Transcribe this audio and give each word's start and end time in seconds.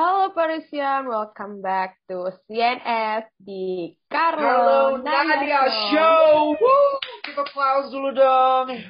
Halo 0.00 0.32
Parisian, 0.32 1.12
welcome 1.12 1.60
back 1.60 2.00
to 2.08 2.32
CNS 2.48 3.28
di 3.36 3.92
Carlo 4.08 4.96
Nadia 4.96 5.68
Show. 5.92 6.56
Woo! 6.56 6.88
Kita 7.20 7.44
applause 7.44 7.92
dulu 7.92 8.08
dong. 8.16 8.80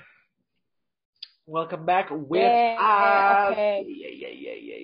Welcome 1.51 1.83
back 1.83 2.15
with 2.15 2.47
Yay, 2.47 2.79
us. 2.79 3.51
oke. 3.51 3.59
Yeah, 3.91 4.13
yeah, 4.23 4.35
yeah, 4.39 4.59
yeah. 4.63 4.83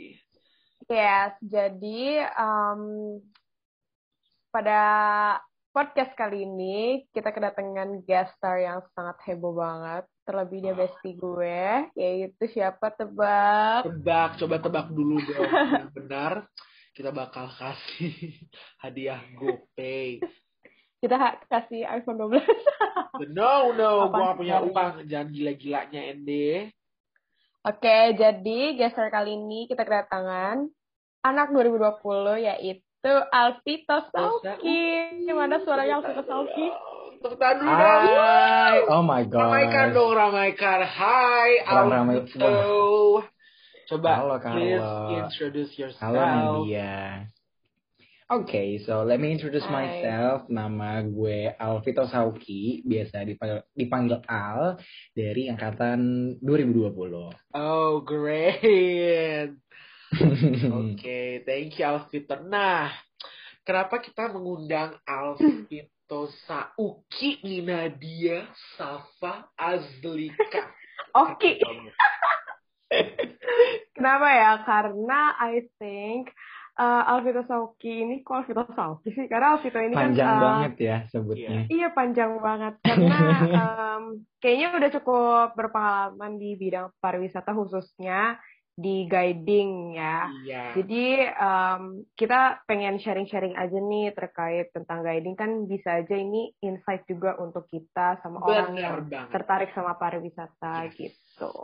Yes, 0.90 1.30
jadi 1.46 2.26
um, 2.34 3.22
pada 4.50 4.82
podcast 5.70 6.10
kali 6.18 6.42
ini 6.42 7.06
kita 7.14 7.30
kedatangan 7.30 8.02
guest 8.02 8.34
star 8.34 8.58
yang 8.58 8.82
sangat 8.98 9.14
heboh 9.30 9.54
banget. 9.54 10.10
Terlebih 10.26 10.58
dia 10.58 10.74
bestie 10.74 11.14
gue, 11.14 11.86
yaitu 11.94 12.44
siapa 12.50 12.90
tebak? 12.90 13.86
Tebak, 13.86 14.30
coba 14.42 14.56
tebak 14.58 14.86
dulu 14.90 15.22
dong. 15.22 15.46
Yang 15.46 15.92
benar, 15.94 16.32
kita 16.98 17.14
bakal 17.14 17.46
kasih 17.46 18.10
hadiah 18.82 19.22
GoPay. 19.38 20.18
Kita 20.98 21.14
kasih 21.46 21.86
iPhone 21.86 22.26
12. 22.26 22.42
But 23.22 23.30
no, 23.38 23.70
no, 23.78 24.10
nggak 24.10 24.34
punya 24.34 24.58
uang. 24.66 25.06
Jangan 25.06 25.28
gila-gilanya, 25.30 26.00
Ende. 26.10 26.74
Oke, 27.62 28.14
jadi 28.14 28.78
star 28.90 29.10
kali 29.10 29.34
ini 29.34 29.66
kita 29.66 29.82
kedatangan 29.82 30.70
anak 31.26 31.50
2020 31.50 32.46
yaitu 32.46 33.14
Alvito 33.34 34.06
Sauki. 34.14 34.86
Gimana 35.26 35.58
suaranya 35.66 35.98
Alvito 35.98 36.22
Sauki? 36.30 36.66
Tepuk 37.16 37.40
tangan 37.40 37.56
dulu 37.64 37.72
dong. 37.72 38.02
Hai, 38.12 38.76
oh 38.92 39.00
my 39.00 39.24
Ramaikan 39.24 39.86
god. 39.88 39.96
dong, 39.96 40.12
ramaikan. 40.12 40.80
Hai, 40.84 41.64
Alvito. 41.64 43.24
Coba, 43.88 44.12
Halo, 44.20 44.36
please 44.36 44.92
introduce 45.24 45.72
yourself. 45.80 46.12
Halo 46.12 46.20
Nadia. 46.20 47.24
Okay, 48.28 48.84
so 48.84 49.00
let 49.00 49.16
me 49.16 49.32
introduce 49.32 49.64
Hai. 49.64 49.72
myself. 49.72 50.44
Nama 50.52 51.08
gue 51.08 51.56
Alvito 51.56 52.04
Sauki, 52.04 52.84
biasa 52.84 53.24
dipanggil, 53.24 53.64
dipanggil 53.72 54.20
Al 54.28 54.76
dari 55.16 55.48
angkatan 55.48 56.36
2020. 56.44 57.56
Oh, 57.56 58.04
great. 58.04 59.56
Oke, 60.84 61.40
thank 61.48 61.80
you 61.80 61.86
Alvito. 61.88 62.44
Nah, 62.44 62.92
kenapa 63.64 64.04
kita 64.04 64.28
mengundang 64.28 65.00
Alvito 65.08 65.95
Sauki, 66.08 67.62
Nadia, 67.62 68.46
Safa, 68.78 69.50
Azlika? 69.58 70.70
Oke. 71.26 71.58
Kenapa 73.96 74.28
ya? 74.30 74.52
Karena 74.62 75.34
I 75.42 75.66
think 75.82 76.30
uh, 76.78 77.10
Alvito 77.10 77.42
Sauki 77.48 78.06
ini 78.06 78.22
kok 78.22 78.44
Alvito 78.44 78.62
Sauki 78.70 79.10
sih? 79.10 79.26
Karena 79.26 79.58
Alvito 79.58 79.80
ini 79.82 79.96
Panjang 79.96 80.28
kan 80.28 80.38
uh, 80.38 80.42
banget 80.44 80.74
ya 80.78 80.96
sebutnya. 81.10 81.66
Iya 81.66 81.88
panjang 81.90 82.38
banget 82.38 82.74
karena 82.84 83.18
um, 83.60 84.02
kayaknya 84.38 84.68
udah 84.76 84.90
cukup 85.00 85.48
berpengalaman 85.58 86.38
di 86.38 86.54
bidang 86.54 86.94
pariwisata 87.02 87.50
khususnya 87.56 88.38
di 88.76 89.08
guiding 89.08 89.96
ya. 89.96 90.28
Iya. 90.44 90.62
Jadi 90.76 91.04
um, 91.32 92.04
kita 92.12 92.60
pengen 92.68 93.00
sharing-sharing 93.00 93.56
aja 93.56 93.72
nih 93.80 94.12
terkait 94.12 94.68
tentang 94.76 95.00
guiding 95.00 95.32
kan 95.32 95.64
bisa 95.64 96.04
aja 96.04 96.12
ini 96.12 96.52
insight 96.60 97.08
juga 97.08 97.40
untuk 97.40 97.64
kita 97.72 98.20
sama 98.20 98.44
orang 98.44 98.76
yang 98.76 99.08
banget. 99.08 99.32
tertarik 99.32 99.70
sama 99.72 99.96
pariwisata 99.96 100.92
Yes. 100.92 100.94
gitu. 101.00 101.56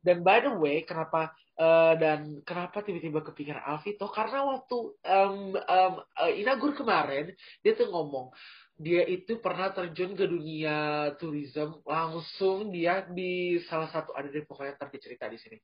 Dan 0.00 0.24
by 0.24 0.40
the 0.40 0.56
way, 0.56 0.86
kenapa 0.88 1.36
eh, 1.58 1.94
dan 2.00 2.40
kenapa 2.48 2.80
tiba-tiba 2.80 3.20
kepikiran 3.20 3.60
Alvito? 3.60 4.08
Karena 4.08 4.40
waktu 4.46 4.76
em, 5.04 5.52
em, 5.52 5.94
eh, 6.00 6.32
inagur 6.40 6.72
kemarin 6.72 7.28
dia 7.60 7.76
tuh 7.76 7.92
ngomong 7.92 8.32
dia 8.76 9.08
itu 9.08 9.40
pernah 9.40 9.72
terjun 9.72 10.12
ke 10.12 10.28
dunia 10.28 11.08
tourism 11.16 11.80
langsung 11.88 12.68
dia 12.68 13.08
di 13.08 13.56
salah 13.64 13.88
satu 13.88 14.12
ada 14.12 14.28
deh 14.28 14.44
pokoknya 14.44 14.76
ntar 14.76 14.92
dia 14.92 15.00
cerita 15.00 15.24
di 15.32 15.40
sini. 15.40 15.56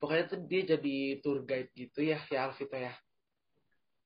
Pokoknya 0.00 0.24
tuh 0.26 0.40
dia 0.48 0.62
jadi 0.64 0.96
tour 1.20 1.44
guide 1.44 1.68
gitu 1.76 2.00
ya, 2.00 2.16
ya 2.26 2.48
Alvito 2.48 2.72
ya. 2.72 2.96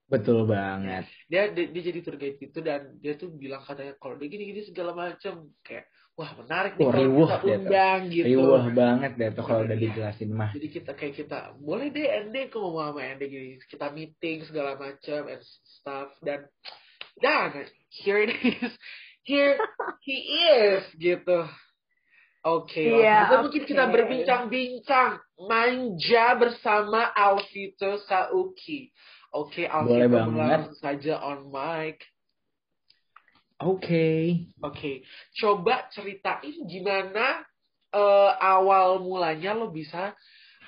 Betul 0.04 0.44
banget. 0.44 1.08
Dia, 1.30 1.48
dia 1.48 1.64
dia 1.70 1.82
jadi 1.86 2.00
tour 2.04 2.18
guide 2.18 2.36
gitu 2.36 2.58
dan 2.60 2.98
dia 3.00 3.14
tuh 3.14 3.32
bilang 3.32 3.64
katanya 3.64 3.96
kalau 3.96 4.20
dia 4.20 4.28
gini-gini 4.28 4.60
segala 4.60 4.92
macam 4.92 5.48
kayak 5.64 5.88
wah 6.14 6.30
menarik 6.36 6.76
nih 6.76 6.84
Wah, 6.84 6.92
kalau 6.92 7.08
kita 7.08 7.36
undang 7.56 8.00
gitu. 8.12 8.26
Riuh 8.28 8.68
banget 8.70 9.12
deh 9.16 9.30
tuh 9.32 9.44
kalau 9.46 9.62
udah 9.64 9.74
Iya. 9.74 9.84
dijelasin 9.88 10.30
mah. 10.30 10.50
Jadi 10.52 10.68
kita 10.68 10.90
kayak 10.92 11.14
kita 11.16 11.38
boleh 11.56 11.88
deh 11.88 12.04
Ende 12.04 12.40
aku 12.52 12.58
mau 12.60 12.90
sama 12.90 13.00
Ende 13.00 13.24
gini 13.26 13.56
kita 13.64 13.86
meeting 13.90 14.44
segala 14.44 14.76
macam 14.76 15.20
and 15.24 15.42
stuff 15.64 16.12
dan 16.20 16.44
dan 17.18 17.64
here 17.88 18.20
it 18.20 18.34
is 18.36 18.74
here 19.24 19.56
he 20.06 20.16
is 20.52 20.84
gitu. 21.00 21.48
Oke, 22.44 22.76
Iya, 22.84 23.24
langsung 23.24 23.48
mungkin 23.48 23.62
oke. 23.64 23.70
kita 23.72 23.84
berbincang-bincang 23.88 25.10
manja 25.38 26.34
bersama 26.38 27.10
Alvito 27.14 27.98
Sauki. 28.06 28.90
Oke, 29.34 29.66
Alvito 29.66 30.06
banget. 30.10 30.30
mulai 30.30 30.48
langsung 30.62 30.78
saja 30.78 31.14
on 31.22 31.50
mic. 31.50 31.98
Oke. 33.62 34.50
Oke, 34.62 35.06
coba 35.38 35.86
ceritain 35.94 36.66
gimana 36.66 37.42
eh, 37.94 38.32
awal 38.42 38.98
mulanya 39.02 39.54
lo 39.54 39.70
bisa 39.70 40.14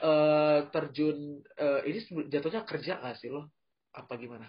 eh, 0.02 0.60
terjun 0.70 1.42
eh, 1.58 1.80
ini 1.90 1.98
jatuhnya 2.30 2.62
kerja 2.62 3.02
gak 3.02 3.18
sih 3.18 3.30
lo? 3.30 3.50
Apa 3.94 4.14
gimana? 4.18 4.46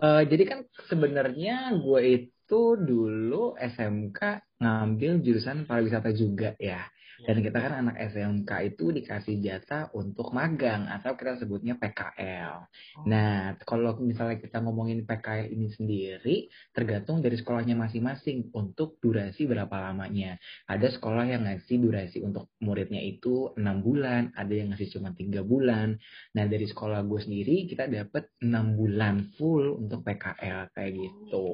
Eh, 0.00 0.22
jadi 0.24 0.44
kan 0.48 0.58
sebenarnya 0.88 1.76
gue 1.76 2.00
itu 2.00 2.62
dulu 2.80 3.58
SMK 3.60 4.20
ngambil 4.62 5.20
jurusan 5.20 5.68
pariwisata 5.68 6.14
juga 6.16 6.56
ya. 6.56 6.88
Dan 7.22 7.38
kita 7.38 7.58
kan 7.62 7.72
anak 7.86 7.96
SMK 8.10 8.50
itu 8.74 8.90
dikasih 8.90 9.38
jatah 9.38 9.90
untuk 9.94 10.34
magang 10.34 10.90
atau 10.90 11.14
kita 11.14 11.38
sebutnya 11.38 11.78
PKL. 11.78 12.66
Nah, 13.06 13.54
kalau 13.62 13.94
misalnya 14.02 14.42
kita 14.42 14.58
ngomongin 14.58 15.06
PKL 15.06 15.54
ini 15.54 15.70
sendiri, 15.70 16.36
tergantung 16.74 17.22
dari 17.22 17.38
sekolahnya 17.38 17.78
masing-masing 17.78 18.50
untuk 18.54 18.98
durasi 18.98 19.46
berapa 19.46 19.72
lamanya. 19.72 20.38
Ada 20.66 20.98
sekolah 20.98 21.24
yang 21.30 21.46
ngasih 21.46 21.78
durasi 21.78 22.18
untuk 22.26 22.50
muridnya 22.58 22.98
itu 22.98 23.54
enam 23.54 23.80
bulan, 23.82 24.34
ada 24.34 24.52
yang 24.52 24.74
ngasih 24.74 24.98
cuma 24.98 25.14
tiga 25.14 25.46
bulan. 25.46 25.94
Nah, 26.34 26.44
dari 26.50 26.66
sekolah 26.66 27.06
gue 27.06 27.20
sendiri 27.22 27.70
kita 27.70 27.86
dapat 27.86 28.34
enam 28.42 28.74
bulan 28.74 29.30
full 29.38 29.78
untuk 29.78 30.02
PKL 30.02 30.74
kayak 30.74 30.92
gitu. 30.98 31.48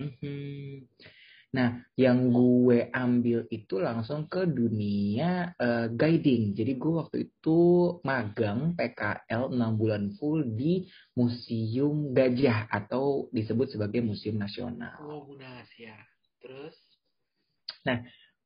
Mhm. 0.00 0.88
Nah, 1.50 1.82
yang 1.98 2.30
gue 2.30 2.94
ambil 2.94 3.42
itu 3.50 3.82
langsung 3.82 4.30
ke 4.30 4.46
dunia 4.46 5.50
eh, 5.58 5.90
guiding. 5.90 6.54
Jadi 6.54 6.78
gue 6.78 6.92
waktu 6.94 7.16
itu 7.26 7.58
magang 8.06 8.78
PKL 8.78 9.50
6 9.50 9.80
bulan 9.80 10.14
full 10.14 10.46
di 10.46 10.86
Museum 11.18 12.14
Gajah 12.14 12.70
atau 12.70 13.26
disebut 13.34 13.74
sebagai 13.74 13.98
Museum 13.98 14.38
Nasional. 14.38 14.94
Oh, 15.02 15.26
Munas 15.26 15.66
ya. 15.74 15.98
Terus? 16.38 16.78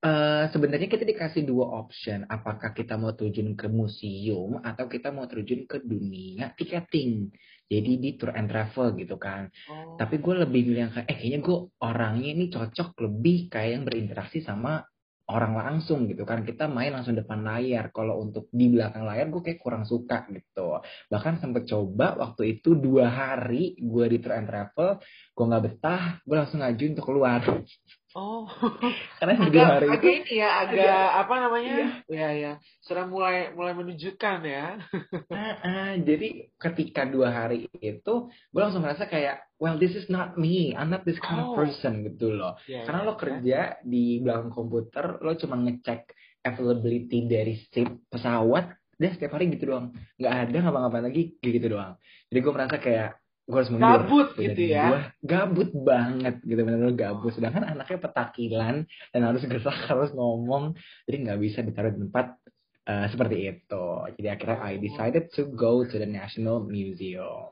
Eh, 0.04 0.44
sebenarnya 0.52 0.84
kita 0.84 1.08
dikasih 1.08 1.48
dua 1.48 1.80
option, 1.80 2.28
apakah 2.28 2.76
kita 2.76 3.00
mau 3.00 3.16
terjun 3.16 3.56
ke 3.56 3.72
museum 3.72 4.60
atau 4.60 4.84
kita 4.84 5.08
mau 5.08 5.24
terjun 5.24 5.64
ke 5.64 5.80
dunia 5.80 6.52
ticketing. 6.60 7.32
Jadi 7.72 7.92
di 8.02 8.10
tour 8.18 8.32
and 8.36 8.48
travel 8.50 8.92
gitu 8.96 9.16
kan. 9.16 9.48
Oh, 9.48 9.96
Tapi 9.96 10.20
gue 10.20 10.34
lebih 10.44 10.60
milih 10.68 10.80
yang 10.88 10.92
kayak, 10.94 11.06
eh 11.10 11.16
kayaknya 11.16 11.40
gue 11.42 11.58
orangnya 11.80 12.28
ini 12.34 12.44
cocok 12.52 12.88
lebih 13.04 13.36
kayak 13.52 13.70
yang 13.80 13.84
berinteraksi 13.88 14.38
sama 14.44 14.84
orang 15.32 15.56
langsung 15.56 16.04
gitu 16.04 16.28
kan. 16.28 16.44
Kita 16.44 16.68
main 16.68 16.92
langsung 16.92 17.16
depan 17.16 17.40
layar. 17.40 17.88
Kalau 17.96 18.20
untuk 18.20 18.52
di 18.52 18.68
belakang 18.68 19.08
layar 19.08 19.32
gue 19.32 19.40
kayak 19.40 19.60
kurang 19.62 19.84
suka 19.88 20.28
gitu. 20.28 20.80
Bahkan 21.08 21.40
sempet 21.40 21.64
coba 21.70 22.20
waktu 22.20 22.60
itu 22.60 22.76
dua 22.76 23.08
hari 23.08 23.72
gue 23.80 24.04
di 24.12 24.18
tour 24.20 24.36
and 24.36 24.48
travel, 24.50 25.00
gue 25.32 25.44
nggak 25.48 25.64
betah, 25.64 26.02
gue 26.28 26.36
langsung 26.36 26.60
ngajuin 26.60 26.92
untuk 26.96 27.06
keluar. 27.08 27.40
oh. 28.14 28.46
Karena 29.18 29.34
agak, 29.36 29.50
dua 29.52 29.66
hari 29.66 29.86
agak 29.90 30.02
itu 30.02 30.08
ini 30.22 30.34
ya, 30.38 30.48
agak 30.62 31.06
apa 31.26 31.34
namanya? 31.38 31.76
Ya, 32.06 32.28
ya. 32.32 32.52
Sudah 32.80 33.04
mulai 33.04 33.50
mulai 33.52 33.74
menunjukkan 33.74 34.38
ya. 34.46 34.66
Ah, 35.34 35.54
ah, 35.66 35.92
jadi 35.98 36.48
ketika 36.56 37.02
dua 37.04 37.28
hari 37.34 37.66
itu 37.82 38.14
gue 38.30 38.60
langsung 38.62 38.86
merasa 38.86 39.04
kayak 39.04 39.42
well 39.58 39.76
this 39.76 39.92
is 39.92 40.06
not 40.06 40.38
me 40.38 40.72
I'm 40.72 40.88
not 40.88 41.02
this 41.02 41.18
kind 41.18 41.42
Oh. 41.42 41.52
of 41.52 41.58
person 41.58 42.06
gitu 42.06 42.30
loh 42.30 42.54
Ya, 42.64 42.86
karena 42.86 43.02
ya, 43.02 43.06
lo 43.06 43.14
kerja 43.18 43.58
di 43.82 44.22
belakang 44.22 44.54
komputer 44.54 45.18
lo 45.18 45.34
cuma 45.34 45.58
ngecek 45.58 46.14
availability 46.44 47.26
dari 47.26 47.58
seat 47.72 47.90
pesawat 48.08 48.70
dan 48.94 49.10
setiap 49.10 49.34
hari 49.34 49.50
gitu 49.50 49.74
doang 49.74 49.90
nggak 50.16 50.34
ada 50.48 50.56
ngapa-ngapain 50.62 51.04
lagi 51.04 51.34
gitu 51.42 51.66
doang 51.66 51.98
jadi 52.30 52.38
gue 52.40 52.52
merasa 52.54 52.76
kayak 52.78 53.10
gue 53.44 53.56
harus 53.60 53.68
mundur 53.68 53.88
Gabut 54.08 54.28
Bener, 54.34 54.44
gitu 54.56 54.62
ya. 54.72 54.84
gua 54.88 55.00
gabut 55.20 55.70
banget 55.76 56.34
gitu 56.48 56.60
benar-benar 56.64 56.96
gabut 56.96 57.32
sedangkan 57.36 57.64
anaknya 57.76 57.98
petakilan 58.00 58.74
dan 59.12 59.20
harus 59.20 59.42
gerak 59.44 59.78
harus 59.92 60.10
ngomong 60.16 60.72
jadi 61.04 61.16
nggak 61.28 61.40
bisa 61.40 61.58
ditaruh 61.60 61.92
di 61.92 62.02
tempat 62.08 62.40
Uh, 62.84 63.08
seperti 63.08 63.48
itu. 63.48 63.86
Jadi 64.20 64.28
akhirnya 64.28 64.60
I 64.60 64.76
decided 64.76 65.32
to 65.40 65.48
go 65.56 65.88
to 65.88 65.96
the 65.96 66.04
National 66.04 66.60
Museum. 66.60 67.48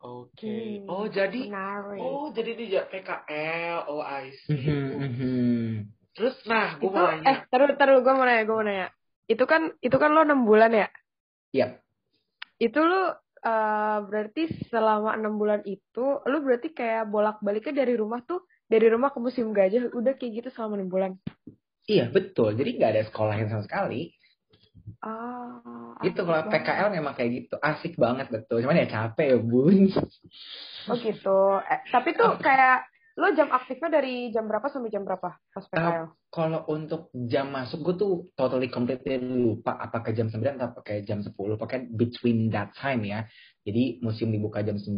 Oke. 0.00 0.32
Okay. 0.32 0.80
Hmm, 0.80 0.88
oh 0.88 1.04
jadi 1.12 1.40
menarik. 1.44 2.00
oh 2.00 2.32
jadi 2.32 2.56
dia 2.56 2.88
PKL. 2.88 3.84
Oh 3.92 4.00
I 4.00 4.32
see. 4.48 4.56
Mhm, 4.56 4.96
mhm. 4.96 5.68
Terus 6.16 6.40
nah 6.48 6.80
gue 6.80 6.88
itu 6.88 6.96
mau 6.96 7.12
eh 7.12 7.20
nanya. 7.20 7.44
taruh 7.52 7.68
taruh 7.76 8.00
gue 8.00 8.12
mau 8.16 8.24
nanya 8.24 8.48
gue 8.48 8.56
mau 8.56 8.64
nanya 8.64 8.88
itu 9.30 9.44
kan 9.46 9.70
itu 9.78 9.94
kan 9.94 10.10
lo 10.10 10.26
enam 10.26 10.42
bulan 10.42 10.74
ya 10.74 10.88
Yap. 11.54 11.78
itu 12.58 12.80
lo 12.82 13.14
eh, 13.40 13.98
berarti 14.04 14.42
selama 14.68 15.16
enam 15.16 15.36
bulan 15.40 15.60
itu 15.64 16.04
lo 16.24 16.36
berarti 16.44 16.72
kayak 16.76 17.08
bolak 17.08 17.40
baliknya 17.40 17.84
dari 17.84 17.94
rumah 17.96 18.20
tuh 18.24 18.44
dari 18.70 18.86
rumah 18.86 19.10
ke 19.10 19.18
museum 19.18 19.50
gajah 19.50 19.90
udah 19.92 20.14
kayak 20.14 20.44
gitu 20.44 20.48
selama 20.54 20.78
enam 20.78 20.90
bulan 20.92 21.12
Iya 21.90 22.06
betul. 22.12 22.54
Jadi 22.54 22.70
nggak 22.78 22.90
ada 22.94 23.02
sekolahin 23.08 23.50
sama 23.50 23.66
sekali. 23.66 24.14
ah 25.02 25.98
Itu 26.06 26.22
kalau 26.22 26.46
banget. 26.46 26.62
PKL 26.62 26.88
memang 26.94 27.12
kayak 27.18 27.30
gitu. 27.34 27.54
Asik 27.58 27.98
banget 27.98 28.30
betul. 28.30 28.62
Cuman 28.62 28.78
ya 28.78 28.86
capek 28.86 29.26
ya 29.34 29.38
bun. 29.42 29.90
oh 30.86 30.96
gitu 31.02 31.40
eh, 31.66 31.80
tapi 31.90 32.14
tuh 32.14 32.38
kayak 32.38 32.89
lo 33.20 33.28
jam 33.36 33.52
aktifnya 33.52 34.00
dari 34.00 34.32
jam 34.32 34.48
berapa 34.48 34.64
sampai 34.72 34.88
jam 34.88 35.04
berapa 35.04 35.36
pas 35.36 35.64
PKL 35.68 36.08
Kalau 36.32 36.64
untuk 36.72 37.12
jam 37.28 37.52
masuk 37.52 37.84
gue 37.84 37.94
tuh 38.00 38.12
totally 38.32 38.72
completely 38.72 39.20
lupa 39.20 39.76
apakah 39.76 40.16
jam 40.16 40.32
9 40.32 40.40
atau 40.56 40.80
pakai 40.80 41.04
jam 41.04 41.20
10. 41.20 41.34
Pokoknya 41.34 41.90
between 41.90 42.48
that 42.48 42.72
time 42.78 43.04
ya. 43.04 43.28
Jadi 43.60 44.00
museum 44.00 44.32
dibuka 44.32 44.64
jam 44.64 44.80
9, 44.80 44.94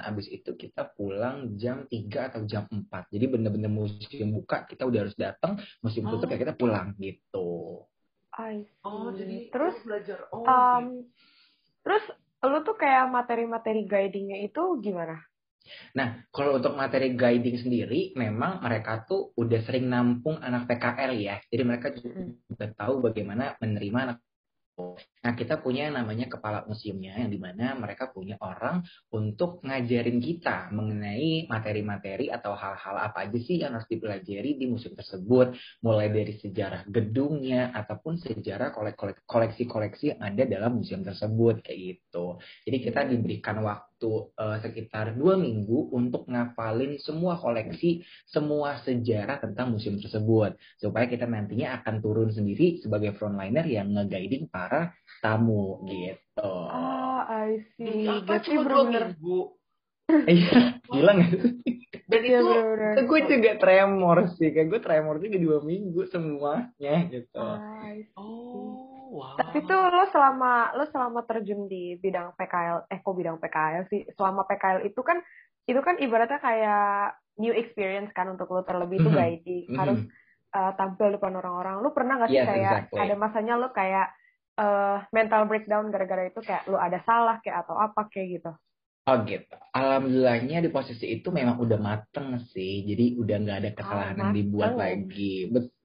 abis 0.00 0.26
itu 0.32 0.56
kita 0.56 0.96
pulang 0.96 1.58
jam 1.60 1.84
3 1.90 2.30
atau 2.32 2.40
jam 2.48 2.64
4. 2.70 2.88
Jadi 3.12 3.24
bener-bener 3.28 3.68
museum 3.68 4.32
buka, 4.32 4.64
kita 4.64 4.88
udah 4.88 5.04
harus 5.04 5.18
datang, 5.18 5.60
museum 5.84 6.08
tutup 6.08 6.30
Oh. 6.30 6.32
ya 6.32 6.38
kita 6.40 6.54
pulang 6.56 6.96
gitu. 6.96 7.48
I 8.38 8.64
see. 8.64 8.86
Oh 8.86 9.10
jadi 9.12 9.50
terus 9.50 9.76
belajar. 9.82 10.30
Oh. 10.30 10.46
um, 10.46 11.04
terus 11.82 12.06
lo 12.38 12.62
tuh 12.62 12.78
kayak 12.78 13.10
materi-materi 13.10 13.82
guidingnya 13.84 14.46
itu 14.46 14.62
gimana 14.78 15.18
Nah, 15.96 16.24
kalau 16.30 16.58
untuk 16.58 16.74
materi 16.74 17.14
guiding 17.14 17.58
sendiri, 17.60 18.12
memang 18.14 18.60
mereka 18.64 19.04
tuh 19.04 19.32
udah 19.36 19.60
sering 19.64 19.88
nampung 19.88 20.38
anak 20.40 20.66
PKL 20.68 21.12
ya. 21.18 21.36
Jadi 21.48 21.62
mereka 21.64 21.88
juga 21.94 22.66
tahu 22.74 23.04
bagaimana 23.04 23.56
menerima 23.60 23.98
anak 24.10 24.18
Nah, 25.18 25.34
kita 25.34 25.58
punya 25.58 25.90
namanya 25.90 26.30
kepala 26.30 26.62
museumnya, 26.62 27.18
yang 27.18 27.30
di 27.34 27.40
mana 27.42 27.74
mereka 27.74 28.14
punya 28.14 28.38
orang 28.38 28.86
untuk 29.10 29.58
ngajarin 29.66 30.22
kita 30.22 30.70
mengenai 30.70 31.50
materi-materi 31.50 32.30
atau 32.30 32.54
hal-hal 32.54 33.10
apa 33.10 33.26
aja 33.26 33.38
sih 33.42 33.58
yang 33.58 33.74
harus 33.74 33.90
dipelajari 33.90 34.54
di 34.54 34.70
museum 34.70 34.94
tersebut, 34.94 35.58
mulai 35.82 36.14
dari 36.14 36.38
sejarah 36.38 36.86
gedungnya 36.86 37.74
ataupun 37.74 38.22
sejarah 38.22 38.70
kolek- 38.70 39.26
koleksi-koleksi 39.26 40.14
yang 40.14 40.20
ada 40.22 40.42
dalam 40.46 40.78
museum 40.78 41.02
tersebut 41.02 41.66
kayak 41.66 41.78
gitu. 41.98 42.38
Jadi 42.62 42.76
kita 42.78 43.00
diberikan 43.10 43.58
waktu 43.66 43.87
eh, 44.06 44.58
sekitar 44.62 45.18
dua 45.18 45.34
minggu 45.34 45.90
untuk 45.90 46.30
ngafalin 46.30 47.00
semua 47.02 47.34
koleksi, 47.40 48.06
semua 48.28 48.78
sejarah 48.86 49.42
tentang 49.42 49.74
museum 49.74 49.98
tersebut, 49.98 50.54
supaya 50.78 51.10
kita 51.10 51.26
nantinya 51.26 51.82
akan 51.82 51.98
turun 51.98 52.30
sendiri 52.30 52.78
sebagai 52.78 53.16
frontliner 53.18 53.66
yang 53.66 53.90
nge-guiding 53.90 54.46
para 54.46 54.94
tamu 55.18 55.82
gitu. 55.90 56.52
ah 56.70 57.26
I 57.26 57.66
see 57.74 58.06
apa 58.06 58.38
cuma 58.46 58.62
dua 58.68 58.84
minggu? 58.86 59.38
Iya, 60.08 60.80
gila 60.88 61.10
nggak 61.20 61.30
sih? 61.34 61.40
Dan 62.08 62.22
Iya 62.24 62.40
itu 62.40 62.48
bener-bener. 62.48 63.04
gue 63.10 63.20
juga 63.28 63.50
tremor 63.60 64.18
sih, 64.40 64.48
kayak 64.54 64.68
gue 64.72 64.80
tremor 64.80 65.16
juga 65.20 65.36
dua 65.36 65.58
minggu 65.60 66.00
semuanya 66.08 66.94
gitu. 67.12 67.36
Ah, 67.44 67.84
I 67.84 68.08
see. 68.08 68.16
oh 68.16 68.67
wow. 69.18 69.34
Tapi 69.34 69.66
tuh 69.66 69.82
lo 69.90 70.04
selama 70.08 70.52
lo 70.78 70.84
selama 70.88 71.20
terjun 71.26 71.66
di 71.66 71.98
bidang 71.98 72.38
PKL, 72.38 72.86
eh 72.86 72.98
kok 73.02 73.14
bidang 73.14 73.42
PKL 73.42 73.84
sih? 73.90 74.06
Selama 74.14 74.46
PKL 74.46 74.86
itu 74.86 75.00
kan 75.02 75.18
itu 75.66 75.80
kan 75.82 75.98
ibaratnya 75.98 76.38
kayak 76.38 77.18
new 77.38 77.52
experience 77.52 78.10
kan 78.14 78.30
untuk 78.30 78.46
lo 78.50 78.62
terlebih 78.62 78.98
itu 78.98 79.10
Mhm. 79.10 79.18
guiding 79.18 79.64
Mhm. 79.68 79.76
harus 79.76 80.00
uh, 80.54 80.72
tampil 80.74 81.12
depan 81.12 81.34
orang-orang. 81.36 81.82
Lo 81.82 81.90
pernah 81.92 82.16
nggak 82.18 82.30
sih 82.30 82.38
Yes, 82.40 82.48
kayak 82.48 82.72
exactly. 82.88 83.00
ada 83.02 83.14
masanya 83.14 83.54
lo 83.58 83.68
kayak 83.70 84.08
uh, 84.56 84.96
mental 85.12 85.46
breakdown 85.46 85.90
gara-gara 85.90 86.26
itu 86.26 86.40
kayak 86.40 86.66
lo 86.66 86.78
ada 86.78 86.98
salah 87.04 87.38
kayak 87.44 87.62
atau 87.62 87.76
apa 87.76 88.08
kayak 88.10 88.40
gitu? 88.40 88.52
Oh 89.08 89.16
gitu. 89.24 89.56
Alhamdulillahnya 89.72 90.60
di 90.60 90.68
posisi 90.68 91.08
itu 91.08 91.32
memang 91.32 91.56
udah 91.56 91.80
mateng 91.80 92.36
sih. 92.52 92.84
Jadi 92.84 93.16
udah 93.16 93.36
nggak 93.40 93.58
ada 93.64 93.70
kesalahan 93.72 94.16
yang 94.20 94.32
dibuat 94.36 94.76
mateng. 94.76 95.08
lagi. 95.08 95.34
Betul. 95.48 95.77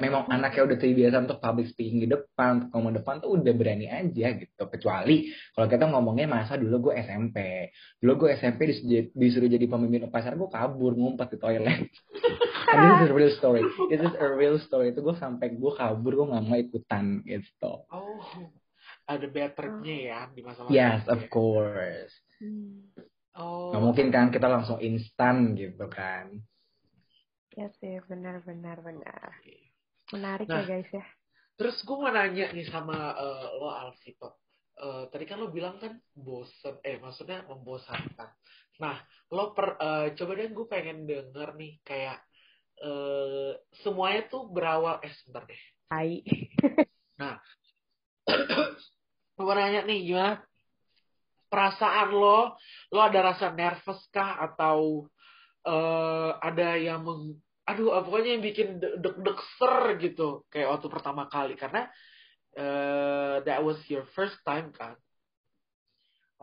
Memang 0.00 0.28
anaknya 0.28 0.62
udah 0.68 0.76
terbiasa 0.76 1.16
untuk 1.24 1.40
public 1.40 1.72
speaking 1.72 2.04
di 2.04 2.08
depan, 2.12 2.60
untuk 2.60 2.68
ngomong 2.76 2.92
depan 3.00 3.14
tuh 3.24 3.30
udah 3.40 3.52
berani 3.56 3.88
aja 3.88 4.26
gitu. 4.36 4.62
Kecuali 4.68 5.32
kalau 5.56 5.66
kita 5.70 5.84
ngomongnya 5.88 6.26
masa 6.28 6.60
dulu 6.60 6.90
gue 6.90 7.00
SMP. 7.00 7.70
Dulu 8.04 8.12
gue 8.26 8.28
SMP 8.36 8.60
disuruh, 8.68 9.04
disuruh 9.16 9.48
jadi 9.48 9.64
pemimpin 9.64 10.04
upacara, 10.06 10.36
gue 10.36 10.50
kabur 10.52 10.92
ngumpet 10.92 11.36
di 11.36 11.38
toilet. 11.40 11.80
And 12.74 12.80
this 12.84 13.00
is 13.06 13.10
a 13.10 13.16
real 13.16 13.32
story. 13.38 13.62
This 13.88 14.02
is 14.02 14.14
a 14.18 14.28
real 14.28 14.56
story. 14.60 14.92
Itu 14.92 15.00
gue 15.00 15.16
sampai 15.16 15.56
gue 15.56 15.72
kabur, 15.72 16.12
gue 16.12 16.26
nggak 16.28 16.44
mau 16.44 16.58
ikutan 16.58 17.24
gitu. 17.24 17.88
Oh 17.88 18.20
ada 19.04 19.26
bad 19.28 19.52
tripnya 19.52 19.96
ya 20.00 20.20
di 20.32 20.40
masa-masa 20.40 20.72
Yes, 20.72 21.04
of 21.08 21.28
ya. 21.28 21.28
course. 21.28 22.14
Oh. 23.36 23.72
Nggak 23.72 23.82
mungkin 23.84 24.06
kan 24.08 24.26
kita 24.32 24.48
langsung 24.48 24.80
instan 24.80 25.52
gitu 25.58 25.84
kan. 25.92 26.40
Ya 27.54 27.70
sih, 27.78 28.02
benar 28.10 28.42
benar 28.42 28.82
benar. 28.82 29.30
Menarik 30.10 30.50
Nah. 30.50 30.62
ya 30.62 30.64
guys 30.66 30.90
ya. 30.90 31.06
Terus 31.54 31.78
gue 31.86 31.96
mau 31.96 32.10
nanya 32.10 32.50
nih 32.50 32.66
sama 32.66 33.14
eh, 33.14 33.46
lo 33.62 33.70
Alvito. 33.70 34.42
Eh, 34.74 35.06
tadi 35.06 35.22
kan 35.22 35.38
lo 35.38 35.54
bilang 35.54 35.78
kan 35.78 35.94
bosen, 36.18 36.82
eh 36.82 36.98
maksudnya 36.98 37.46
membosankan. 37.46 38.30
Nah, 38.82 38.98
lo 39.30 39.54
per, 39.54 39.78
eh, 39.78 40.06
coba 40.18 40.34
deh 40.34 40.50
gue 40.50 40.66
pengen 40.66 41.06
denger 41.06 41.54
nih 41.54 41.78
kayak 41.86 42.18
eh, 42.82 43.54
semuanya 43.86 44.26
tuh 44.26 44.50
berawal 44.50 44.98
eh 45.06 45.14
sebentar 45.14 45.46
deh. 45.46 45.62
Tai. 45.86 46.10
Gue 49.34 49.44
mau 49.46 49.54
nanya 49.54 49.86
nih 49.86 50.10
gimana 50.10 50.42
perasaan 51.50 52.10
lo? 52.10 52.58
Lo 52.90 52.98
ada 52.98 53.30
rasa 53.30 53.54
nervous 53.54 54.02
kah 54.10 54.42
atau 54.42 55.06
eh, 55.64 56.30
ada 56.38 56.68
yang 56.76 57.00
meng, 57.04 57.40
aduh 57.64 57.96
pokoknya 58.04 58.30
yang 58.36 58.44
bikin 58.44 58.68
de- 58.78 58.96
deg-deg 59.00 59.38
ser 59.56 59.96
gitu 60.00 60.44
kayak 60.52 60.68
waktu 60.76 60.88
pertama 60.92 61.24
kali 61.32 61.56
karena 61.56 61.88
eh, 62.56 63.36
that 63.44 63.60
was 63.64 63.80
your 63.88 64.04
first 64.12 64.36
time 64.44 64.70
kan? 64.76 64.94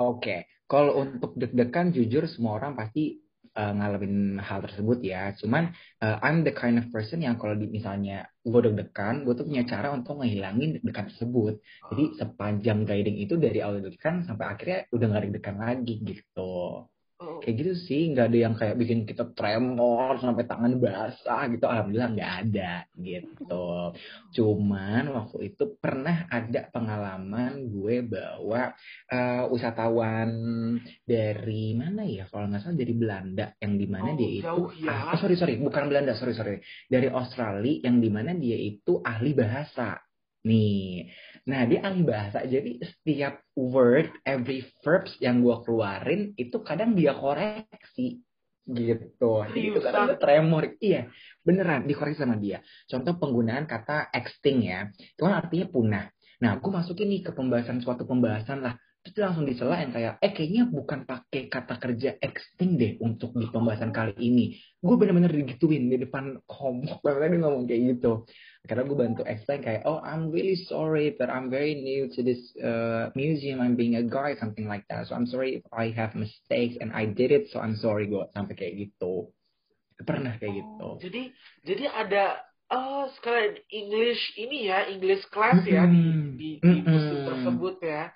Oke, 0.01 0.49
kalau 0.65 1.03
untuk 1.03 1.37
deg-degan 1.37 1.93
jujur 1.93 2.25
semua 2.25 2.57
orang 2.57 2.73
pasti 2.73 3.21
uh, 3.53 3.73
ngalamin 3.75 4.39
hal 4.39 4.63
tersebut 4.63 5.03
ya. 5.03 5.35
Cuman 5.35 5.71
uh, 6.01 6.17
I'm 6.23 6.47
the 6.47 6.55
kind 6.55 6.79
of 6.79 6.87
person 6.89 7.21
yang 7.21 7.35
kalau 7.37 7.53
di, 7.59 7.67
misalnya 7.67 8.27
gue 8.41 8.59
deg-degan, 8.71 9.27
gue 9.27 9.33
tuh 9.35 9.45
punya 9.45 9.63
cara 9.67 9.91
untuk 9.91 10.23
ngehilangin 10.23 10.79
deg-degan 10.79 11.11
tersebut. 11.11 11.59
Jadi 11.91 12.03
sepanjang 12.17 12.79
guiding 12.87 13.17
itu 13.19 13.35
dari 13.37 13.59
awal 13.59 13.83
deg-degan 13.83 14.25
sampai 14.25 14.45
akhirnya 14.47 14.79
udah 14.95 15.05
nggak 15.11 15.23
deg-degan 15.27 15.57
lagi 15.59 15.95
gitu. 16.01 16.87
Oh, 17.21 17.37
Kayak 17.37 17.55
gitu 17.61 17.73
sih, 17.85 18.01
nggak 18.09 18.33
ada 18.33 18.37
yang 18.49 18.53
kayak 18.57 18.75
bikin 18.81 19.05
kita 19.05 19.29
tremor 19.37 20.17
sampai 20.17 20.41
tangan 20.49 20.73
basah 20.81 21.41
gitu. 21.53 21.65
Alhamdulillah 21.69 22.09
nggak 22.17 22.33
ada 22.49 22.73
gitu. 22.97 23.93
Cuman 24.33 25.03
waktu 25.13 25.53
itu 25.53 25.77
pernah 25.77 26.25
ada 26.33 26.65
pengalaman 26.73 27.69
gue 27.69 28.01
bawa 28.01 28.73
eh, 29.05 29.43
wisatawan 29.53 30.29
dari 31.05 31.77
mana 31.77 32.01
ya? 32.09 32.25
Kalau 32.25 32.49
nggak 32.49 32.61
salah 32.65 32.77
dari 32.77 32.93
Belanda, 32.97 33.45
yang 33.61 33.73
di 33.77 33.87
mana 33.89 34.09
Oh, 34.09 34.17
dia 34.17 34.29
itu 34.41 34.61
jauh 34.65 34.69
ya. 34.81 34.89
ah, 34.89 35.01
oh, 35.13 35.17
sorry 35.21 35.35
sorry, 35.37 35.53
bukan 35.61 35.83
Belanda, 35.93 36.13
sorry 36.17 36.33
sorry, 36.33 36.57
dari 36.89 37.05
Australia, 37.05 37.85
yang 37.85 38.01
di 38.01 38.09
mana 38.09 38.33
dia 38.33 38.57
itu 38.57 38.97
ahli 39.05 39.31
bahasa. 39.37 40.01
Nih, 40.41 41.05
nah 41.47 41.65
dia 41.65 41.81
ahli 41.81 42.01
bahasa, 42.05 42.45
jadi 42.45 42.77
setiap 42.81 43.41
word, 43.57 44.13
every 44.23 44.65
verbs 44.85 45.17
yang 45.17 45.41
gue 45.41 45.57
keluarin 45.65 46.37
itu 46.37 46.61
kadang 46.61 46.93
dia 46.93 47.17
koreksi 47.17 48.21
gitu. 48.69 49.41
Jadi 49.49 49.61
itu 49.73 49.79
kadang 49.81 50.15
tremor, 50.21 50.77
iya 50.77 51.09
beneran 51.41 51.89
dikoreksi 51.89 52.21
sama 52.21 52.37
dia. 52.37 52.61
Contoh 52.85 53.17
penggunaan 53.17 53.65
kata 53.65 54.13
extinct 54.13 54.61
ya, 54.61 54.79
itu 54.93 55.21
kan 55.21 55.41
artinya 55.41 55.67
punah. 55.69 56.05
Nah, 56.41 56.57
gue 56.57 56.71
masukin 56.73 57.09
nih 57.09 57.21
ke 57.21 57.31
pembahasan 57.37 57.81
suatu 57.85 58.05
pembahasan 58.05 58.65
lah. 58.65 58.73
Terus 59.01 59.13
dia 59.17 59.23
langsung 59.29 59.49
disela 59.49 59.81
yang 59.81 59.89
kayak, 59.89 60.21
eh 60.21 60.29
kayaknya 60.29 60.69
bukan 60.69 61.09
pakai 61.09 61.49
kata 61.49 61.73
kerja 61.81 62.09
extinct 62.21 62.75
deh 62.77 62.93
untuk 63.01 63.33
di 63.33 63.49
pembahasan 63.49 63.89
kali 63.89 64.13
ini. 64.21 64.53
Gue 64.77 64.93
bener-bener 64.97 65.33
digituin 65.33 65.89
di 65.89 65.97
depan 65.97 66.37
komuk, 66.45 67.01
bener 67.01 67.29
dia 67.33 67.39
ngomong 67.41 67.65
kayak 67.65 67.97
gitu. 67.97 68.29
Karena 68.61 68.85
gue 68.85 68.93
bantu 68.93 69.21
explain 69.25 69.65
kayak, 69.65 69.83
oh 69.89 69.99
I'm 70.05 70.29
really 70.29 70.53
sorry, 70.69 71.17
but 71.17 71.33
I'm 71.33 71.49
very 71.49 71.73
new 71.81 72.07
to 72.13 72.19
this 72.21 72.53
uh, 72.61 73.09
museum, 73.17 73.57
I'm 73.57 73.73
being 73.73 73.97
a 73.97 74.05
guide, 74.05 74.37
something 74.37 74.69
like 74.69 74.85
that. 74.93 75.09
So 75.09 75.17
I'm 75.17 75.25
sorry 75.25 75.59
if 75.59 75.65
I 75.73 75.89
have 75.97 76.13
mistakes 76.13 76.77
and 76.77 76.93
I 76.93 77.09
did 77.09 77.33
it, 77.33 77.49
so 77.49 77.57
I'm 77.59 77.75
sorry 77.81 78.05
gue 78.05 78.21
sampai 78.37 78.53
kayak 78.53 78.73
gitu. 78.77 79.33
Pernah 80.01 80.37
kayak 80.37 80.65
gitu. 80.65 80.89
Jadi 81.01 81.33
jadi 81.65 81.85
ada 81.89 82.25
Oh, 82.71 83.11
sekalian 83.19 83.59
English 83.67 84.39
ini 84.39 84.71
ya, 84.71 84.87
English 84.87 85.27
class 85.27 85.59
ya 85.67 85.91
di 85.91 85.99
Mm-mm. 85.99 86.39
di, 86.39 86.63
di 86.63 86.79
musim 86.87 87.19
Mm-mm. 87.19 87.27
tersebut 87.27 87.83
ya. 87.83 88.07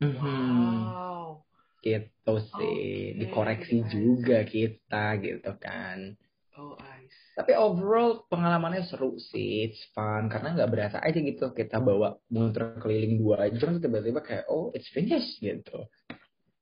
Mhm. 0.00 0.96
Wow. 0.96 1.44
Gitu 1.84 2.34
sih, 2.56 2.76
Oke, 3.12 3.20
dikoreksi 3.20 3.76
juga 3.92 4.38
kita 4.48 5.04
gitu 5.24 5.52
kan. 5.60 6.16
Oh, 6.56 6.76
I 6.78 7.00
see. 7.08 7.19
Tapi 7.40 7.56
overall 7.56 8.28
pengalamannya 8.28 8.84
seru 8.84 9.16
sih, 9.16 9.64
it's 9.64 9.80
fun 9.96 10.28
karena 10.28 10.60
nggak 10.60 10.68
berasa 10.76 10.98
aja 11.00 11.16
gitu 11.16 11.56
kita 11.56 11.80
bawa 11.80 12.20
muter 12.28 12.76
keliling 12.76 13.16
dua 13.16 13.48
jam 13.56 13.80
tiba-tiba 13.80 14.20
kayak 14.20 14.44
oh 14.52 14.68
it's 14.76 14.92
finished 14.92 15.40
gitu. 15.40 15.88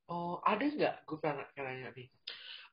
Oh, 0.06 0.38
ada 0.46 0.62
nggak? 0.62 1.02
Gue 1.02 1.18
pernah 1.18 1.50
nanya 1.58 1.90
nih. 1.98 2.06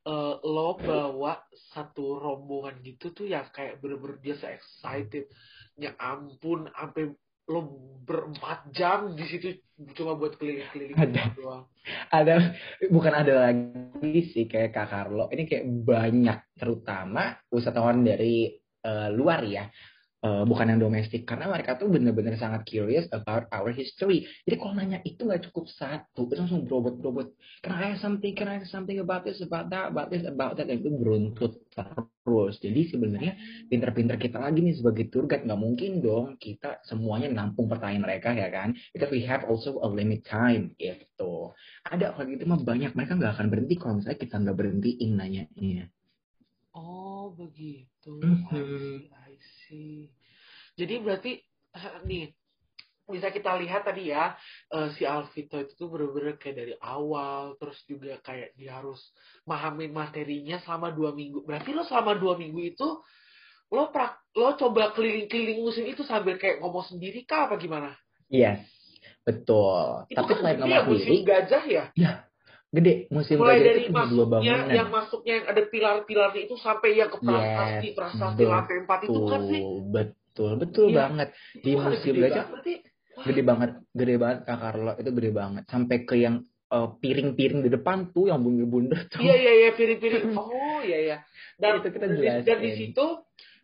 Eh, 0.06 0.36
lo 0.46 0.78
bawa 0.78 1.50
satu 1.74 2.22
rombongan 2.22 2.78
gitu 2.86 3.10
tuh 3.10 3.26
yang 3.26 3.50
kayak 3.50 3.82
bener-bener 3.82 4.22
dia 4.22 4.38
se 4.38 4.54
excited. 4.54 5.26
Ya 5.74 5.98
ampun, 5.98 6.70
sampai 6.78 7.10
lo 7.50 7.60
berempat 8.06 8.70
jam 8.70 9.18
di 9.18 9.26
situ 9.26 9.58
cuma 9.98 10.14
buat 10.16 10.38
keliling-keliling 10.38 10.96
Ada. 10.96 11.24
doang. 11.36 11.64
Ada 12.14 12.36
bukan 12.90 13.14
ada 13.14 13.34
lagi 13.50 14.20
sih 14.32 14.46
kayak 14.46 14.74
Kak 14.74 14.88
Carlo 14.90 15.30
ini 15.34 15.46
kayak 15.50 15.66
banyak 15.86 16.40
terutama 16.58 17.38
wisatawan 17.50 18.06
dari 18.06 18.54
eh, 18.86 19.10
luar 19.12 19.42
ya. 19.46 19.66
Eh, 20.26 20.44
bukan 20.50 20.74
yang 20.74 20.82
domestik 20.82 21.22
karena 21.30 21.46
mereka 21.46 21.78
tuh 21.78 21.86
bener-bener 21.86 22.34
sangat 22.34 22.66
curious 22.66 23.06
about 23.14 23.46
our 23.54 23.70
history. 23.70 24.26
Jadi 24.50 24.56
kalau 24.58 24.74
nanya 24.74 24.98
itu 25.06 25.22
nggak 25.22 25.54
cukup 25.54 25.70
satu, 25.70 26.26
itu 26.26 26.34
langsung 26.34 26.66
berobot-berobot. 26.66 27.38
Can 27.62 27.70
I 27.70 27.94
have 27.94 28.02
something? 28.02 28.34
Can 28.34 28.50
I 28.50 28.58
have 28.58 28.66
something 28.66 28.98
about 28.98 29.22
this, 29.22 29.46
about 29.46 29.70
that, 29.70 29.94
about 29.94 30.10
this, 30.10 30.26
about 30.26 30.58
that? 30.58 30.66
Dan 30.66 30.82
itu 30.82 30.90
beruntut 30.98 31.62
terus. 31.70 32.58
Jadi 32.58 32.90
sebenarnya 32.90 33.38
pinter-pinter 33.70 34.18
kita 34.18 34.42
lagi 34.42 34.66
nih 34.66 34.74
sebagai 34.82 35.14
tour 35.14 35.30
guide 35.30 35.46
nggak 35.46 35.62
mungkin 35.62 36.02
dong 36.02 36.42
kita 36.42 36.82
semuanya 36.90 37.30
nampung 37.30 37.70
pertanyaan 37.70 38.10
mereka 38.10 38.34
ya 38.34 38.50
kan? 38.50 38.74
Because 38.98 39.14
we 39.14 39.22
have 39.30 39.46
also 39.46 39.78
a 39.86 39.90
limit 39.94 40.26
time 40.26 40.74
gitu. 40.82 41.54
Ada 41.86 42.18
kalau 42.18 42.26
gitu 42.34 42.50
mah 42.50 42.58
banyak 42.66 42.98
mereka 42.98 43.14
nggak 43.14 43.34
akan 43.38 43.48
berhenti 43.54 43.78
kalau 43.78 44.02
misalnya 44.02 44.18
kita 44.18 44.42
nggak 44.42 44.58
berhentiin 44.58 45.12
nanyanya. 45.22 45.86
Oh, 46.74 47.30
begitu. 47.38 48.26
I 48.26 48.58
see. 48.58 49.25
Jadi 50.76 50.94
berarti 51.00 51.32
eh, 51.76 51.96
nih 52.06 52.24
bisa 53.06 53.30
kita 53.30 53.54
lihat 53.62 53.86
tadi 53.86 54.10
ya 54.10 54.34
eh, 54.74 54.90
si 54.98 55.06
Alvito 55.06 55.62
itu 55.62 55.74
tuh 55.78 55.88
bener-bener 55.94 56.36
kayak 56.42 56.58
dari 56.58 56.74
awal 56.82 57.54
terus 57.62 57.78
juga 57.86 58.18
kayak 58.26 58.58
dia 58.58 58.82
harus 58.82 59.00
mahamin 59.46 59.94
materinya 59.94 60.60
selama 60.66 60.92
dua 60.92 61.14
minggu. 61.14 61.46
Berarti 61.46 61.70
lo 61.72 61.86
selama 61.86 62.18
dua 62.18 62.34
minggu 62.36 62.62
itu 62.76 62.88
lo 63.74 63.90
prak, 63.90 64.22
lo 64.38 64.54
coba 64.58 64.94
keliling-keliling 64.94 65.58
musim 65.66 65.90
itu 65.90 66.06
sambil 66.06 66.38
kayak 66.38 66.62
ngomong 66.62 66.86
sendiri 66.86 67.26
kah 67.26 67.50
apa 67.50 67.58
gimana? 67.58 67.98
Yes, 68.30 68.62
betul. 69.26 70.06
Itu 70.06 70.18
Tapi 70.22 70.30
kan 70.30 70.38
selain 70.38 70.58
gede 70.62 70.70
ya 70.70 70.80
ngomong 70.82 70.90
musim 70.94 71.16
gajah 71.26 71.64
ya. 71.66 71.86
gede 72.76 73.08
musim 73.08 73.40
Mulai 73.40 73.58
gajah 73.58 73.66
dari 73.72 73.84
itu 73.88 73.94
masuknya 73.96 74.56
bangunan. 74.60 74.76
yang 74.76 74.88
masuknya 74.92 75.34
yang 75.40 75.46
ada 75.48 75.62
pilar-pilarnya 75.72 76.42
itu 76.44 76.56
sampai 76.60 76.90
yang 77.00 77.10
ke 77.10 77.20
prasasti, 77.24 77.88
Yes, 77.90 77.96
prasasti 77.96 78.44
lantai 78.44 78.76
empat 78.84 79.00
itu 79.08 79.20
kan 79.26 79.40
sih. 79.48 79.62
betul, 79.64 80.25
betul 80.36 80.92
Iya. 80.92 80.98
banget. 81.02 81.30
Di 81.56 81.72
musim 81.74 82.14
gede 82.14 82.22
gajah 82.28 82.46
ya. 82.46 82.80
gede 83.24 83.42
banget, 83.42 83.72
gede 83.90 84.16
banget 84.16 84.40
Kak 84.44 84.58
Carlo 84.60 84.94
itu 84.96 85.10
gede 85.10 85.32
banget. 85.32 85.64
Sampai 85.66 85.98
ke 86.04 86.16
yang 86.18 86.36
eh, 86.66 86.88
piring-piring 86.94 87.62
di 87.62 87.70
depan 87.70 88.12
tuh 88.12 88.28
yang 88.28 88.44
bundar-bundar 88.44 89.08
tuh. 89.08 89.24
Iya 89.24 89.36
iya 89.36 89.54
iya 89.56 89.70
piring-piring. 89.72 90.36
Oh 90.36 90.80
iya 90.82 90.98
iya. 91.00 91.18
Dan 91.56 91.80
Itu 91.80 91.88
kita 91.90 92.06
di, 92.06 92.16
dan 92.20 92.44
di 92.44 92.52
jelasin. 92.52 92.76
situ 92.92 93.06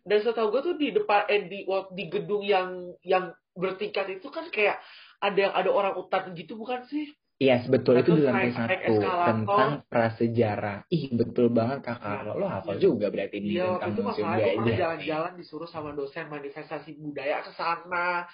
dan 0.02 0.18
setahu 0.18 0.48
gue 0.50 0.62
tuh 0.64 0.74
di 0.74 0.88
depan 0.90 1.28
eh, 1.28 1.46
di 1.46 1.58
di 1.68 2.04
gedung 2.08 2.42
yang 2.42 2.68
yang 3.04 3.30
bertingkat 3.52 4.08
itu 4.08 4.26
kan 4.26 4.48
kayak 4.48 4.80
ada 5.22 5.38
yang 5.38 5.54
ada 5.54 5.70
orang 5.70 5.94
utan 5.94 6.34
gitu 6.34 6.58
bukan 6.58 6.82
sih? 6.90 7.06
Iya, 7.42 7.66
betul 7.66 7.98
Nah, 7.98 8.02
itu 8.06 8.12
di 8.14 8.22
lantai 8.22 8.50
satu 8.54 8.94
tentang 9.02 9.70
prasejarah. 9.90 10.86
Ih, 10.94 11.10
betul 11.10 11.50
banget 11.50 11.82
Kak 11.82 11.98
Carlo. 11.98 12.38
Lo 12.38 12.46
hafal 12.46 12.78
juga 12.78 13.10
berarti 13.10 13.42
ini 13.42 13.58
Iya, 13.58 13.82
tentang 13.82 13.98
itu 13.98 14.00
pernah 14.14 14.38
gajah. 14.38 14.76
jalan-jalan 14.78 15.32
disuruh 15.34 15.66
sama 15.66 15.90
dosen 15.90 16.30
manifestasi 16.30 16.94
budaya 17.02 17.42
ke 17.42 17.50
sana. 17.58 18.30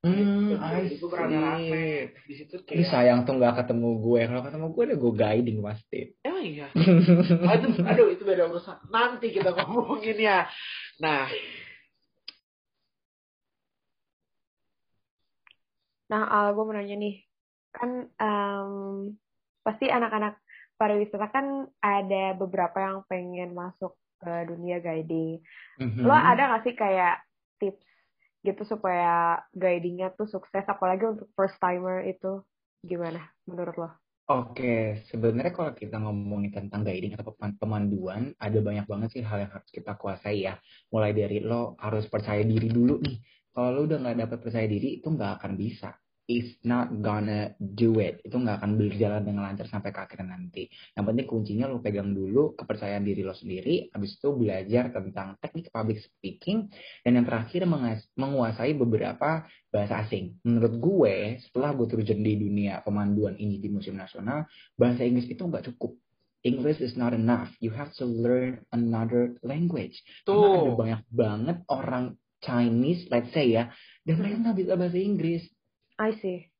Hmm, 0.00 0.56
Gitu. 0.86 1.02
Itu 1.02 1.06
see. 1.10 2.14
Di 2.30 2.34
situ 2.38 2.54
Ini 2.62 2.64
kayak 2.80 2.88
sayang 2.88 3.20
tuh 3.28 3.36
nggak 3.36 3.54
ketemu 3.60 3.88
gue. 4.00 4.20
Kalau 4.24 4.42
ketemu 4.46 4.66
gue 4.72 4.82
udah 4.86 4.98
gue 5.02 5.12
guiding 5.18 5.58
pasti. 5.60 6.00
Emang 6.22 6.44
iya. 6.46 6.68
Aduh, 7.52 7.72
aduh 7.82 8.06
itu 8.08 8.22
beda 8.24 8.46
urusan. 8.48 8.76
Nanti 8.88 9.34
kita 9.36 9.52
ngomongin 9.52 10.16
ya. 10.16 10.46
Nah, 11.02 11.26
Nah, 16.06 16.22
Al, 16.30 16.54
gue 16.54 16.64
mau 16.64 16.74
nanya 16.74 16.94
nih, 16.94 17.18
kan 17.74 18.06
em, 18.06 18.72
pasti 19.66 19.90
anak-anak 19.90 20.38
pariwisata 20.78 21.26
kan 21.32 21.66
ada 21.82 22.36
beberapa 22.38 22.78
yang 22.78 23.02
pengen 23.10 23.56
masuk 23.56 23.98
ke 24.22 24.32
dunia 24.46 24.78
guiding. 24.78 25.42
Mhm. 25.82 26.04
Lo 26.06 26.14
ada 26.14 26.52
nggak 26.52 26.62
sih 26.62 26.74
kayak 26.78 27.24
tips 27.58 27.84
gitu 28.46 28.62
supaya 28.62 29.42
guidingnya 29.50 30.14
tuh 30.14 30.30
sukses, 30.30 30.62
apalagi 30.70 31.10
untuk 31.10 31.28
first 31.34 31.58
timer 31.58 32.06
itu 32.06 32.46
gimana 32.86 33.26
menurut 33.50 33.74
lo? 33.74 33.90
Oke, 34.26 35.06
sebenarnya 35.06 35.54
kalau 35.54 35.70
kita 35.70 36.02
ngomongin 36.02 36.50
tentang 36.50 36.82
guiding 36.82 37.14
atau 37.14 37.30
peman- 37.38 37.58
pemanduan, 37.62 38.34
ada 38.42 38.58
banyak 38.58 38.86
banget 38.86 39.08
sih 39.14 39.22
hal 39.22 39.38
yang 39.46 39.54
harus 39.54 39.70
kita 39.70 39.94
kuasai 39.94 40.50
ya. 40.50 40.58
Mulai 40.90 41.14
dari 41.14 41.38
lo 41.38 41.78
harus 41.78 42.10
percaya 42.10 42.42
diri 42.42 42.66
dulu 42.66 42.98
nih. 43.02 43.22
Kalau 43.56 43.72
lo 43.72 43.80
udah 43.88 43.96
nggak 44.04 44.28
dapat 44.28 44.38
percaya 44.44 44.68
diri, 44.68 45.00
itu 45.00 45.08
nggak 45.08 45.40
akan 45.40 45.56
bisa. 45.56 45.96
It's 46.26 46.58
not 46.66 46.90
gonna 47.00 47.54
do 47.56 48.02
it. 48.02 48.20
Itu 48.20 48.36
nggak 48.36 48.60
akan 48.60 48.76
berjalan 48.76 49.22
dengan 49.24 49.46
lancar 49.46 49.70
sampai 49.70 49.94
ke 49.94 50.00
akhir 50.04 50.26
nanti. 50.26 50.66
Yang 50.92 51.04
penting 51.08 51.26
kuncinya 51.30 51.64
lo 51.70 51.78
pegang 51.78 52.12
dulu 52.12 52.52
kepercayaan 52.52 53.00
diri 53.00 53.22
lo 53.24 53.32
sendiri. 53.32 53.88
Habis 53.94 54.18
itu 54.18 54.34
belajar 54.34 54.90
tentang 54.92 55.38
teknik 55.40 55.70
public 55.70 56.02
speaking. 56.02 56.68
Dan 57.00 57.22
yang 57.22 57.24
terakhir 57.30 57.64
menguasai 58.18 58.74
beberapa 58.76 59.46
bahasa 59.72 60.02
asing. 60.04 60.36
Menurut 60.44 60.74
gue, 60.76 61.14
setelah 61.46 61.72
gue 61.78 61.86
terjun 61.88 62.20
di 62.20 62.34
dunia 62.36 62.82
pemanduan 62.82 63.38
ini 63.38 63.56
di 63.62 63.70
museum 63.72 63.96
nasional, 63.96 64.50
bahasa 64.74 65.06
Inggris 65.06 65.30
itu 65.30 65.46
nggak 65.46 65.64
cukup. 65.72 65.96
English 66.42 66.78
is 66.78 66.94
not 66.98 67.14
enough. 67.14 67.50
You 67.58 67.74
have 67.74 67.90
to 67.98 68.06
learn 68.06 68.62
another 68.70 69.34
language. 69.42 69.98
Karena 70.26 70.58
ada 70.58 70.70
tuh. 70.70 70.78
banyak 70.78 71.02
banget 71.10 71.56
orang 71.70 72.18
Chinese, 72.42 73.08
let's 73.08 73.32
say 73.32 73.52
ya, 73.52 73.72
dan 74.04 74.20
mereka 74.20 74.36
nggak 74.42 74.56
bisa 74.58 74.72
bahasa 74.76 74.98
Inggris. 74.98 75.42
I 75.96 76.12
see. 76.20 76.52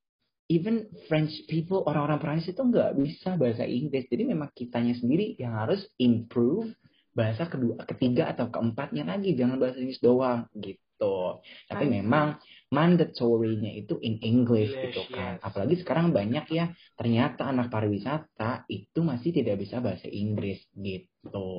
Even 0.47 0.87
French 1.11 1.35
people, 1.51 1.83
orang-orang 1.91 2.23
Prancis 2.23 2.55
itu 2.55 2.63
nggak 2.63 2.95
bisa 2.95 3.35
bahasa 3.35 3.67
Inggris. 3.67 4.07
Jadi 4.07 4.31
memang 4.31 4.55
kitanya 4.55 4.95
sendiri 4.95 5.35
yang 5.43 5.59
harus 5.59 5.83
improve 5.99 6.71
bahasa 7.11 7.51
kedua, 7.51 7.83
ketiga 7.83 8.31
atau 8.31 8.47
keempatnya 8.55 9.03
lagi. 9.03 9.35
Jangan 9.35 9.59
bahasa 9.59 9.83
Inggris 9.83 9.99
doang 9.99 10.47
gitu. 10.55 11.43
Tapi 11.67 11.85
I 11.85 11.89
see. 11.91 11.95
memang 11.99 12.27
mandatory-nya 12.71 13.75
itu 13.75 13.99
in 14.03 14.23
English 14.23 14.71
English, 14.75 14.91
gitu 14.91 15.03
kan. 15.15 15.39
yes. 15.39 15.43
Apalagi 15.43 15.75
sekarang 15.83 16.11
banyak 16.11 16.47
ya 16.51 16.71
ternyata 16.99 17.47
anak 17.47 17.71
pariwisata 17.71 18.67
itu 18.67 19.03
masih 19.03 19.31
tidak 19.35 19.63
bisa 19.63 19.79
bahasa 19.83 20.07
Inggris 20.07 20.63
gitu. 20.75 21.51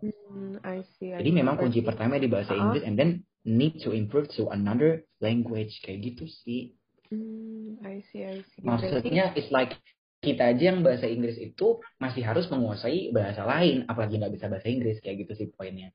Hmm, 0.00 0.60
I 0.60 0.84
see. 0.96 1.12
I 1.12 1.20
Jadi 1.24 1.30
see. 1.32 1.38
memang 1.40 1.56
kunci 1.56 1.80
pertama 1.80 2.20
di 2.20 2.28
bahasa 2.28 2.52
Uh-uh. 2.52 2.62
Inggris 2.68 2.84
and 2.84 2.96
then 3.00 3.10
need 3.46 3.78
to 3.80 3.94
improve 3.94 4.26
to 4.34 4.50
another 4.50 5.06
language 5.22 5.78
kayak 5.86 6.02
gitu 6.12 6.26
sih. 6.26 6.74
Hmm, 7.08 7.78
I 7.86 8.02
see, 8.10 8.26
I 8.26 8.42
see. 8.42 8.66
Maksudnya 8.66 9.32
it's 9.38 9.54
like 9.54 9.78
kita 10.20 10.50
aja 10.52 10.74
yang 10.74 10.82
bahasa 10.82 11.06
Inggris 11.06 11.38
itu 11.38 11.78
masih 12.02 12.26
harus 12.26 12.50
menguasai 12.50 13.14
bahasa 13.14 13.46
lain 13.46 13.86
apalagi 13.86 14.18
nggak 14.18 14.34
bisa 14.34 14.50
bahasa 14.50 14.66
Inggris 14.66 14.98
kayak 14.98 15.22
gitu 15.22 15.32
sih 15.38 15.48
poinnya. 15.54 15.94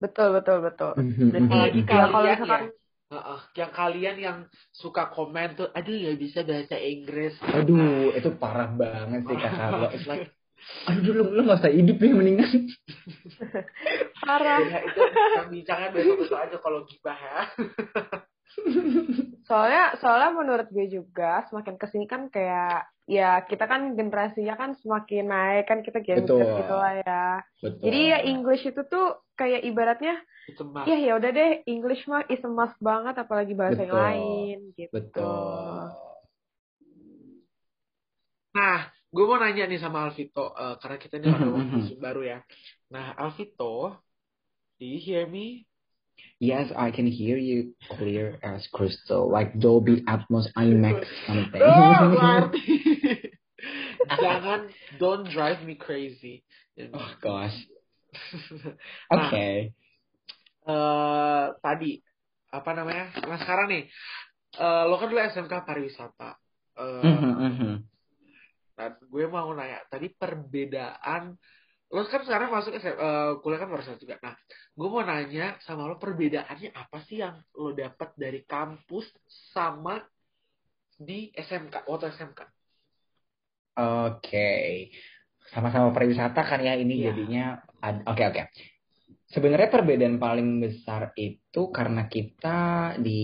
betul, 0.00 0.32
betul, 0.32 0.58
betul. 0.64 0.92
Mhm, 0.96 1.28
Apalagi 1.44 1.80
ya 1.84 1.84
kalau 1.84 2.08
kalian 2.16 2.38
misalkan 2.40 2.72
Heeh, 3.06 3.40
yang 3.54 3.70
kalian 3.70 4.16
yang 4.18 4.38
suka 4.74 5.14
komen 5.14 5.54
tuh, 5.54 5.70
aduh 5.70 5.94
ya 5.94 6.18
bisa 6.18 6.42
bahasa 6.42 6.74
Inggris. 6.74 7.38
Aduh, 7.54 8.10
itu 8.18 8.34
parah 8.34 8.66
banget 8.74 9.30
sih 9.30 9.36
Kak 9.38 9.52
Carlo. 9.54 9.86
It's 9.94 10.10
like, 10.10 10.26
aduh 10.88 11.12
lu, 11.12 11.24
lu 11.36 11.40
gak 11.46 11.60
usah 11.62 11.72
hidup 11.72 11.96
ya 12.00 12.10
mendingan. 12.14 12.50
parah. 14.26 14.60
Ya, 14.64 14.78
itu 14.82 15.00
yang 15.36 15.48
bincangnya 15.52 15.88
besok-besok 15.94 16.38
aja 16.38 16.56
kalau 16.58 16.80
gibah 16.88 17.18
ya. 17.18 17.38
Soalnya, 19.46 19.94
soalnya 20.02 20.30
menurut 20.34 20.68
gue 20.74 20.86
juga 20.90 21.46
semakin 21.46 21.78
ke 21.78 21.86
sini 21.92 22.10
kan 22.10 22.32
kayak 22.32 22.88
ya 23.06 23.46
kita 23.46 23.70
kan 23.70 23.94
generasinya 23.94 24.58
kan 24.58 24.74
semakin 24.82 25.30
naik 25.30 25.70
kan 25.70 25.86
kita 25.86 26.02
Gen 26.02 26.26
Z 26.26 26.34
Betul. 26.34 26.58
gitu 26.58 26.74
lah 26.74 26.92
ya. 26.98 27.26
Betul. 27.62 27.82
Jadi 27.86 28.00
ya 28.10 28.18
English 28.26 28.64
itu 28.66 28.82
tuh 28.90 29.22
kayak 29.38 29.62
ibaratnya 29.62 30.18
ya 30.86 30.96
ya 30.98 31.12
udah 31.18 31.30
deh 31.30 31.50
English 31.66 32.06
mah 32.10 32.26
is 32.26 32.42
a 32.42 32.50
must 32.50 32.78
banget 32.82 33.14
apalagi 33.18 33.54
bahasa 33.54 33.82
yang 33.86 33.94
Betul. 33.94 34.02
lain 34.02 34.58
gitu. 34.74 34.92
Betul. 34.94 35.78
Nah, 38.56 38.80
gue 39.14 39.24
mau 39.24 39.38
nanya 39.40 39.64
nih 39.70 39.80
sama 39.80 40.06
Alvito, 40.06 40.52
eh, 40.54 40.74
karena 40.82 40.96
kita 41.00 41.14
ini 41.20 41.26
ada 41.30 41.46
Mhm, 41.46 41.60
mhm. 41.60 41.74
musim 41.80 41.98
baru 41.98 42.22
ya. 42.26 42.38
Nah, 42.92 43.14
Alvito, 43.16 43.96
do 44.78 44.84
you 44.84 44.98
hear 45.00 45.24
me? 45.26 45.64
Yes, 46.40 46.68
I 46.76 46.92
can 46.92 47.06
hear 47.08 47.36
you 47.36 47.72
clear 47.88 48.36
as 48.44 48.68
crystal, 48.72 49.28
like 49.28 49.56
Dolby 49.56 50.04
Atmos 50.04 50.48
IMAX 50.56 51.04
something. 51.28 51.60
Oh. 51.64 52.52
Jangan 54.22 54.68
don't 55.00 55.26
drive 55.32 55.64
me 55.64 55.74
crazy. 55.76 56.44
oh 56.92 57.10
gosh. 57.20 57.56
Nah, 59.12 59.28
Okay. 59.28 59.72
eh, 60.66 61.46
tadi 61.60 62.00
apa 62.52 62.70
namanya? 62.72 63.12
Nah 63.28 63.38
sekarang 63.40 63.66
nih, 63.68 63.82
eh, 64.60 64.82
lo 64.88 64.94
kan 64.96 65.08
dulu 65.08 65.20
SMK 65.20 65.54
pariwisata. 65.64 66.30
Eh, 66.80 67.04
Mhm, 67.04 67.32
mhm. 67.36 67.72
Nah, 68.76 68.88
gue 68.92 69.24
mau 69.26 69.48
nanya, 69.56 69.80
tadi 69.88 70.12
perbedaan, 70.12 71.32
lo 71.88 72.00
kan 72.04 72.22
sekarang 72.26 72.52
masuk 72.52 72.76
eh, 72.76 73.32
kuliah 73.40 73.60
kan 73.62 73.68
pariwisata 73.72 74.00
juga. 74.00 74.16
Nah, 74.20 74.34
gue 74.76 74.88
mau 74.92 75.00
nanya 75.00 75.56
sama 75.64 75.88
lo 75.88 75.96
perbedaannya 75.96 76.70
apa 76.76 76.98
sih 77.08 77.24
yang 77.24 77.40
lo 77.56 77.72
dapat 77.72 78.12
dari 78.20 78.44
kampus 78.44 79.08
sama 79.56 79.96
di 80.96 81.32
SMK, 81.32 81.88
waktu 81.88 82.12
SMK? 82.12 82.40
Oke. 83.76 84.50
Sama-sama 85.52 85.92
pariwisata 85.92 86.42
kan 86.42 86.60
ya 86.60 86.74
ini 86.74 87.00
Iya. 87.00 87.12
jadinya 87.12 87.44
ad- 87.80 88.04
oke 88.08 88.22
oke. 88.28 88.42
Sebenarnya 89.36 89.68
perbedaan 89.68 90.16
paling 90.16 90.64
besar 90.64 91.12
itu 91.12 91.68
karena 91.68 92.08
kita 92.08 92.96
di 92.96 93.20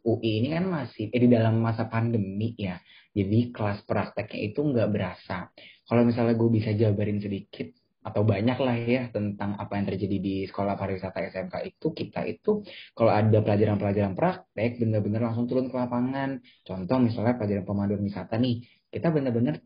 UI 0.00 0.30
ini 0.40 0.48
kan 0.56 0.64
masih 0.64 1.12
eh, 1.12 1.20
di 1.20 1.28
dalam 1.28 1.60
masa 1.60 1.92
pandemi 1.92 2.56
ya. 2.56 2.80
Jadi 3.12 3.52
kelas 3.52 3.84
prakteknya 3.84 4.48
itu 4.48 4.64
nggak 4.64 4.88
berasa. 4.88 5.52
Kalau 5.84 6.08
misalnya 6.08 6.32
gue 6.40 6.48
bisa 6.48 6.72
jabarin 6.72 7.20
sedikit 7.20 7.68
atau 8.00 8.24
banyak 8.24 8.56
lah 8.64 8.76
ya 8.80 9.02
tentang 9.12 9.60
apa 9.60 9.76
yang 9.76 9.92
terjadi 9.92 10.16
di 10.24 10.36
sekolah 10.48 10.72
pariwisata 10.80 11.20
SMK 11.20 11.68
itu 11.68 11.86
kita 11.92 12.24
itu 12.24 12.64
kalau 12.96 13.12
ada 13.12 13.44
pelajaran-pelajaran 13.44 14.16
praktek 14.16 14.80
bener-bener 14.80 15.20
langsung 15.20 15.44
turun 15.44 15.68
ke 15.68 15.76
lapangan. 15.76 16.40
Contoh 16.64 16.96
misalnya 16.96 17.36
pelajaran 17.36 17.68
pemanduan 17.68 18.00
wisata 18.00 18.40
nih 18.40 18.64
kita 18.90 19.06
benar-benar 19.14 19.62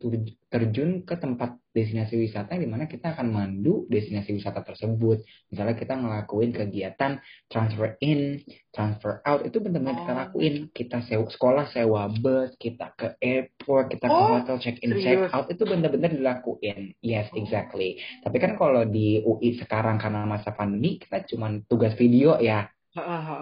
terjun 0.53 1.01
ke 1.01 1.17
tempat 1.17 1.57
destinasi 1.73 2.21
wisata 2.21 2.61
di 2.61 2.69
mana 2.69 2.85
kita 2.85 3.17
akan 3.17 3.33
mandu 3.33 3.89
destinasi 3.89 4.37
wisata 4.37 4.61
tersebut. 4.61 5.25
Misalnya 5.49 5.75
kita 5.75 5.97
ngelakuin 5.97 6.53
kegiatan 6.53 7.19
transfer 7.49 7.97
in, 8.05 8.45
transfer 8.69 9.25
out 9.25 9.49
itu 9.49 9.65
benar-benar 9.65 9.97
kita 9.97 10.13
Oh. 10.13 10.21
lakuin. 10.29 10.55
Kita 10.71 11.01
sewa, 11.09 11.25
sekolah 11.27 11.67
sewa 11.73 12.13
bus, 12.13 12.53
kita 12.61 12.93
ke 12.95 13.17
airport, 13.19 13.97
kita 13.97 14.07
ke 14.07 14.13
Oh, 14.13 14.39
hotel 14.39 14.57
check 14.61 14.77
in, 14.85 14.93
check 15.01 15.17
out 15.33 15.49
itu 15.49 15.65
benar-benar 15.65 16.13
dilakuin. 16.13 16.93
Yes, 17.01 17.33
Oh. 17.33 17.41
exactly. 17.41 17.99
Tapi 18.21 18.37
kan 18.37 18.61
kalau 18.61 18.85
di 18.85 19.25
UI 19.25 19.57
sekarang 19.57 19.97
karena 19.97 20.29
masa 20.29 20.53
pandemi 20.53 21.01
kita 21.01 21.25
cuma 21.25 21.49
tugas 21.65 21.97
video 21.97 22.37
ya. 22.39 22.69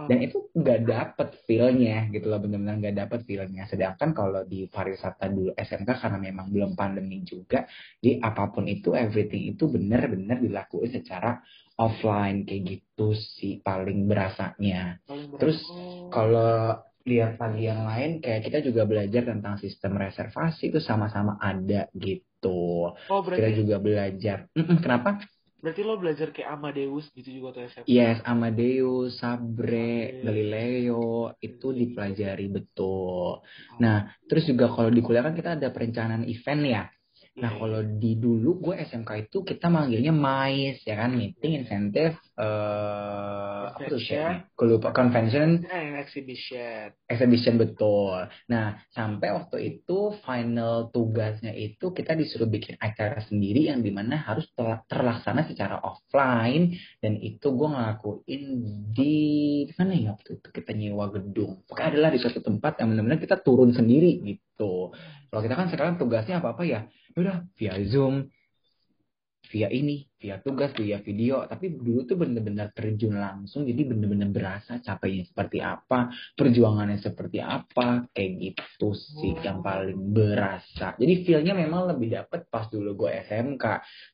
Dan 0.03 0.19
itu 0.19 0.51
nggak 0.51 0.81
dapet 0.83 1.29
feel-nya 1.47 2.11
gitu 2.11 2.27
loh 2.27 2.43
benar-benar 2.43 2.75
nggak 2.81 2.97
dapet 3.07 3.21
feel-nya. 3.23 3.71
Sedangkan 3.71 4.11
kalau 4.17 4.43
di 4.43 4.67
pariwisata 4.67 5.31
dulu 5.31 5.55
SMK 5.55 5.91
karena 5.95 6.19
memang 6.19 6.51
belum 6.51 6.73
pandemi 6.75 7.23
juga 7.23 7.69
jadi 8.03 8.19
apa 8.19 8.51
pun 8.51 8.67
itu 8.67 8.97
everything 8.99 9.55
itu 9.55 9.71
benar-benar 9.71 10.43
dilakuin 10.43 10.91
secara 10.91 11.39
offline 11.79 12.45
kayak 12.45 12.63
gitu 12.67 13.15
sih 13.15 13.63
paling 13.63 14.11
berasanya. 14.11 14.99
Paling 15.07 15.39
terus 15.39 15.59
kalau 16.11 16.83
lihat 17.03 17.35
lagi 17.39 17.63
yang 17.67 17.83
lain 17.83 18.23
kayak 18.23 18.47
kita 18.47 18.59
juga 18.63 18.87
belajar 18.87 19.27
tentang 19.27 19.59
sistem 19.59 19.99
reservasi 19.99 20.71
itu 20.71 20.79
sama-sama 20.79 21.39
ada 21.43 21.91
gitu. 21.95 22.95
Oh, 22.95 23.23
kita 23.23 23.51
juga 23.55 23.79
belajar. 23.83 24.47
Kenapa 24.85 25.23
berarti 25.63 25.81
lo 25.87 25.95
belajar 25.97 26.29
kayak 26.35 26.51
Amadeus 26.59 27.07
gitu 27.15 27.31
juga 27.31 27.49
tuh 27.55 27.63
SMK? 27.71 27.87
Yes, 27.87 28.19
Amadeus, 28.27 29.23
Sabre, 29.23 30.19
Sabre. 30.19 30.23
Galileo 30.27 31.31
itu 31.39 31.67
dipelajari 31.71 32.47
betul. 32.51 33.41
Nah, 33.79 34.11
terus 34.27 34.45
juga 34.51 34.67
kalau 34.75 34.91
di 34.91 35.01
kuliah 35.01 35.23
kan 35.23 35.39
kita 35.39 35.55
ada 35.55 35.71
perencanaan 35.71 36.27
event 36.27 36.63
ya. 36.67 36.85
Iya, 37.33 37.49
Nah, 37.49 37.51
kalau 37.57 37.81
di 37.81 38.13
dulu 38.21 38.61
gue 38.61 38.75
SMK 38.77 39.11
itu 39.31 39.41
kita 39.41 39.73
manggilnya 39.73 40.13
MICE 40.13 40.85
ya 40.85 40.95
kan, 41.01 41.17
meeting 41.17 41.65
incentive 41.65 42.19
eh 42.37 43.65
Convention. 43.87 44.07
share 44.07 44.35
Gue 44.53 44.67
lupa 44.71 44.89
convention 44.91 45.49
Eh, 45.65 45.99
exhibition. 45.99 46.95
exhibition 47.07 47.55
betul. 47.57 48.15
Nah, 48.47 48.79
sampai 48.91 49.33
waktu 49.33 49.57
itu 49.59 50.15
final 50.21 50.89
tugasnya 50.89 51.51
itu 51.51 51.91
kita 51.91 52.13
disuruh 52.13 52.47
bikin 52.47 52.79
acara 52.79 53.19
sendiri 53.25 53.67
yang 53.69 53.81
di 53.81 53.91
mana 53.91 54.21
harus 54.21 54.47
terlaksana 54.87 55.47
secara 55.47 55.81
offline 55.81 56.75
dan 56.99 57.17
itu 57.17 57.49
gue 57.49 57.69
ngelakuin 57.69 58.43
di 58.91 59.17
mana 59.75 59.93
ya 59.93 60.09
waktu 60.15 60.39
itu 60.39 60.49
kita 60.49 60.71
nyewa 60.73 61.11
gedung. 61.11 61.65
Pokoknya 61.67 61.89
adalah 61.99 62.11
di 62.11 62.19
suatu 62.21 62.41
tempat 62.41 62.79
yang 62.79 62.93
benar-benar 62.93 63.19
kita 63.19 63.41
turun 63.41 63.73
sendiri 63.73 64.23
gitu. 64.23 64.93
Kalau 65.29 65.41
kita 65.41 65.55
kan 65.57 65.67
sekarang 65.67 65.95
tugasnya 65.97 66.39
apa 66.39 66.53
apa 66.53 66.63
ya, 66.63 66.81
Ya 67.13 67.19
udah 67.21 67.37
via 67.61 67.77
Zoom, 67.85 68.33
via 69.53 69.69
ini, 69.69 70.09
via 70.17 70.41
tugas, 70.41 70.73
via 70.73 71.05
video. 71.05 71.45
Tapi 71.45 71.77
dulu 71.77 72.09
tuh 72.09 72.17
bener-bener 72.17 72.73
terjun 72.73 73.21
langsung, 73.21 73.69
jadi 73.69 73.85
bener-bener 73.85 74.33
berasa 74.33 74.81
capeknya 74.81 75.29
seperti 75.29 75.61
apa, 75.61 76.09
perjuangannya 76.33 76.97
seperti 77.05 77.45
apa, 77.45 78.09
kayak 78.17 78.31
gitu 78.41 78.97
sih 78.97 79.37
yang 79.45 79.61
paling 79.61 80.17
berasa. 80.17 80.97
Jadi 80.97 81.29
feel-nya 81.29 81.53
memang 81.53 81.93
lebih 81.93 82.17
dapet 82.17 82.49
pas 82.49 82.65
dulu 82.73 82.97
gue 83.05 83.13
SMK. 83.29 83.65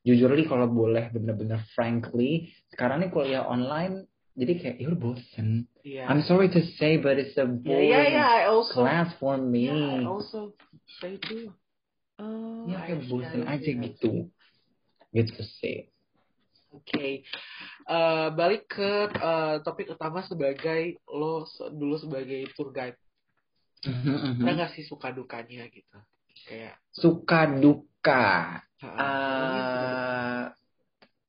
Jujur 0.03 0.35
li 0.35 0.43
kalau 0.43 0.67
boleh 0.67 1.07
bener-bener 1.15 1.63
frankly, 1.71 2.51
sekarang 2.75 2.99
nih 2.99 3.09
kuliah 3.15 3.47
online, 3.47 4.03
jadi 4.35 4.53
kayak 4.59 4.75
ya 4.83 4.87
udah 4.91 4.99
bosen. 4.99 5.47
Iya. 5.87 6.03
I'm 6.11 6.27
sorry 6.27 6.51
to 6.51 6.59
say, 6.75 6.99
but 6.99 7.15
it's 7.15 7.39
a 7.39 7.47
Yeah, 7.47 7.63
boring 7.63 7.87
yeah, 7.87 8.03
yeah. 8.11 8.27
I 8.27 8.51
also, 8.51 8.75
class 8.75 9.07
for 9.15 9.39
me. 9.39 9.71
yeah, 9.71 10.03
I 10.03 10.07
also 10.07 10.51
say 10.99 11.15
too. 11.23 11.55
Oh, 12.19 12.67
Ya 12.67 12.83
kayak 12.83 13.07
bosen 13.07 13.47
aja 13.47 13.71
gitu. 13.71 14.27
Gitu 15.13 15.41
sih. 15.61 15.89
Oke, 16.69 17.25
Eh, 17.89 18.27
balik 18.37 18.69
ke 18.69 19.09
eh, 19.09 19.55
topik 19.65 19.89
utama 19.89 20.21
sebagai 20.21 21.01
lo 21.09 21.49
dulu 21.73 21.97
sebagai 21.97 22.45
tour 22.53 22.69
guide. 22.69 22.93
Mhm, 23.81 24.13
mhm. 24.13 24.45
Ada 24.45 24.51
nggak 24.53 24.71
sih 24.77 24.85
suka 24.85 25.09
dukanya 25.09 25.65
gitu? 25.73 25.97
Kayak, 26.45 26.77
Suka 26.93 27.49
duka. 27.49 28.61
duka. 28.77 28.99
eh 28.99 30.43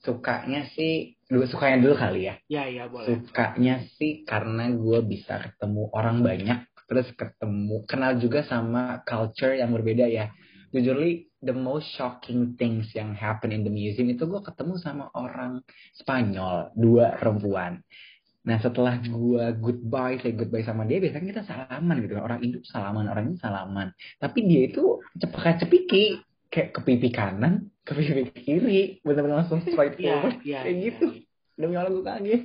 sukanya 0.01 0.69
sih, 0.77 1.17
dulu 1.29 1.45
sukanya 1.49 1.79
dulu 1.81 1.95
kali 1.97 2.29
ya. 2.29 2.35
ya 2.49 2.65
ya 2.69 2.85
boleh. 2.93 3.09
Sukanya 3.09 3.85
sih 3.97 4.25
karena 4.29 4.69
gue 4.73 5.01
bisa 5.05 5.41
ketemu 5.41 5.89
orang 5.97 6.21
banyak, 6.21 6.61
terus 6.89 7.09
ketemu, 7.17 7.85
kenal 7.89 8.17
juga 8.21 8.45
sama 8.45 9.01
culture 9.09 9.57
yang 9.57 9.73
berbeda 9.73 10.05
ya. 10.09 10.29
Jujur 10.73 11.01
li, 11.01 11.30
the 11.41 11.57
most 11.57 11.89
shocking 11.97 12.55
things 12.61 12.93
yang 12.93 13.17
happen 13.17 13.49
in 13.51 13.65
the 13.65 13.73
museum 13.73 14.13
itu 14.13 14.29
gue 14.29 14.41
ketemu 14.45 14.77
sama 14.77 15.09
orang 15.17 15.65
Spanyol, 15.97 16.73
dua 16.77 17.17
perempuan. 17.17 17.81
Nah 18.41 18.57
setelah 18.61 18.97
gue 19.01 19.45
goodbye, 19.61 20.17
say 20.21 20.33
goodbye 20.33 20.65
sama 20.65 20.89
dia, 20.89 21.01
biasanya 21.01 21.27
kita 21.37 21.43
salaman 21.45 21.97
gitu 22.05 22.17
kan. 22.17 22.25
Orang 22.25 22.41
Indo 22.41 22.61
salaman, 22.65 23.05
orang 23.09 23.25
ini 23.33 23.37
salaman. 23.41 23.89
Tapi 24.17 24.39
dia 24.49 24.69
itu 24.69 25.01
cepaka 25.17 25.61
cepiki, 25.61 26.21
kayak 26.49 26.73
ke 26.73 26.81
pipi 26.85 27.09
kanan, 27.13 27.69
ke 27.89 27.93
pipi 27.93 28.23
kiri, 28.33 28.81
bener-bener 29.05 29.45
langsung 29.45 29.61
straight 29.65 29.97
Iya 30.01 30.25
forward. 30.25 30.37
iya. 30.45 30.61
kayak 30.65 30.77
iya, 30.77 30.85
gitu. 30.89 31.07
iya. 31.13 31.23
Demi 31.61 31.75
Allah 31.77 31.93
gue 31.93 32.05
kaget. 32.05 32.43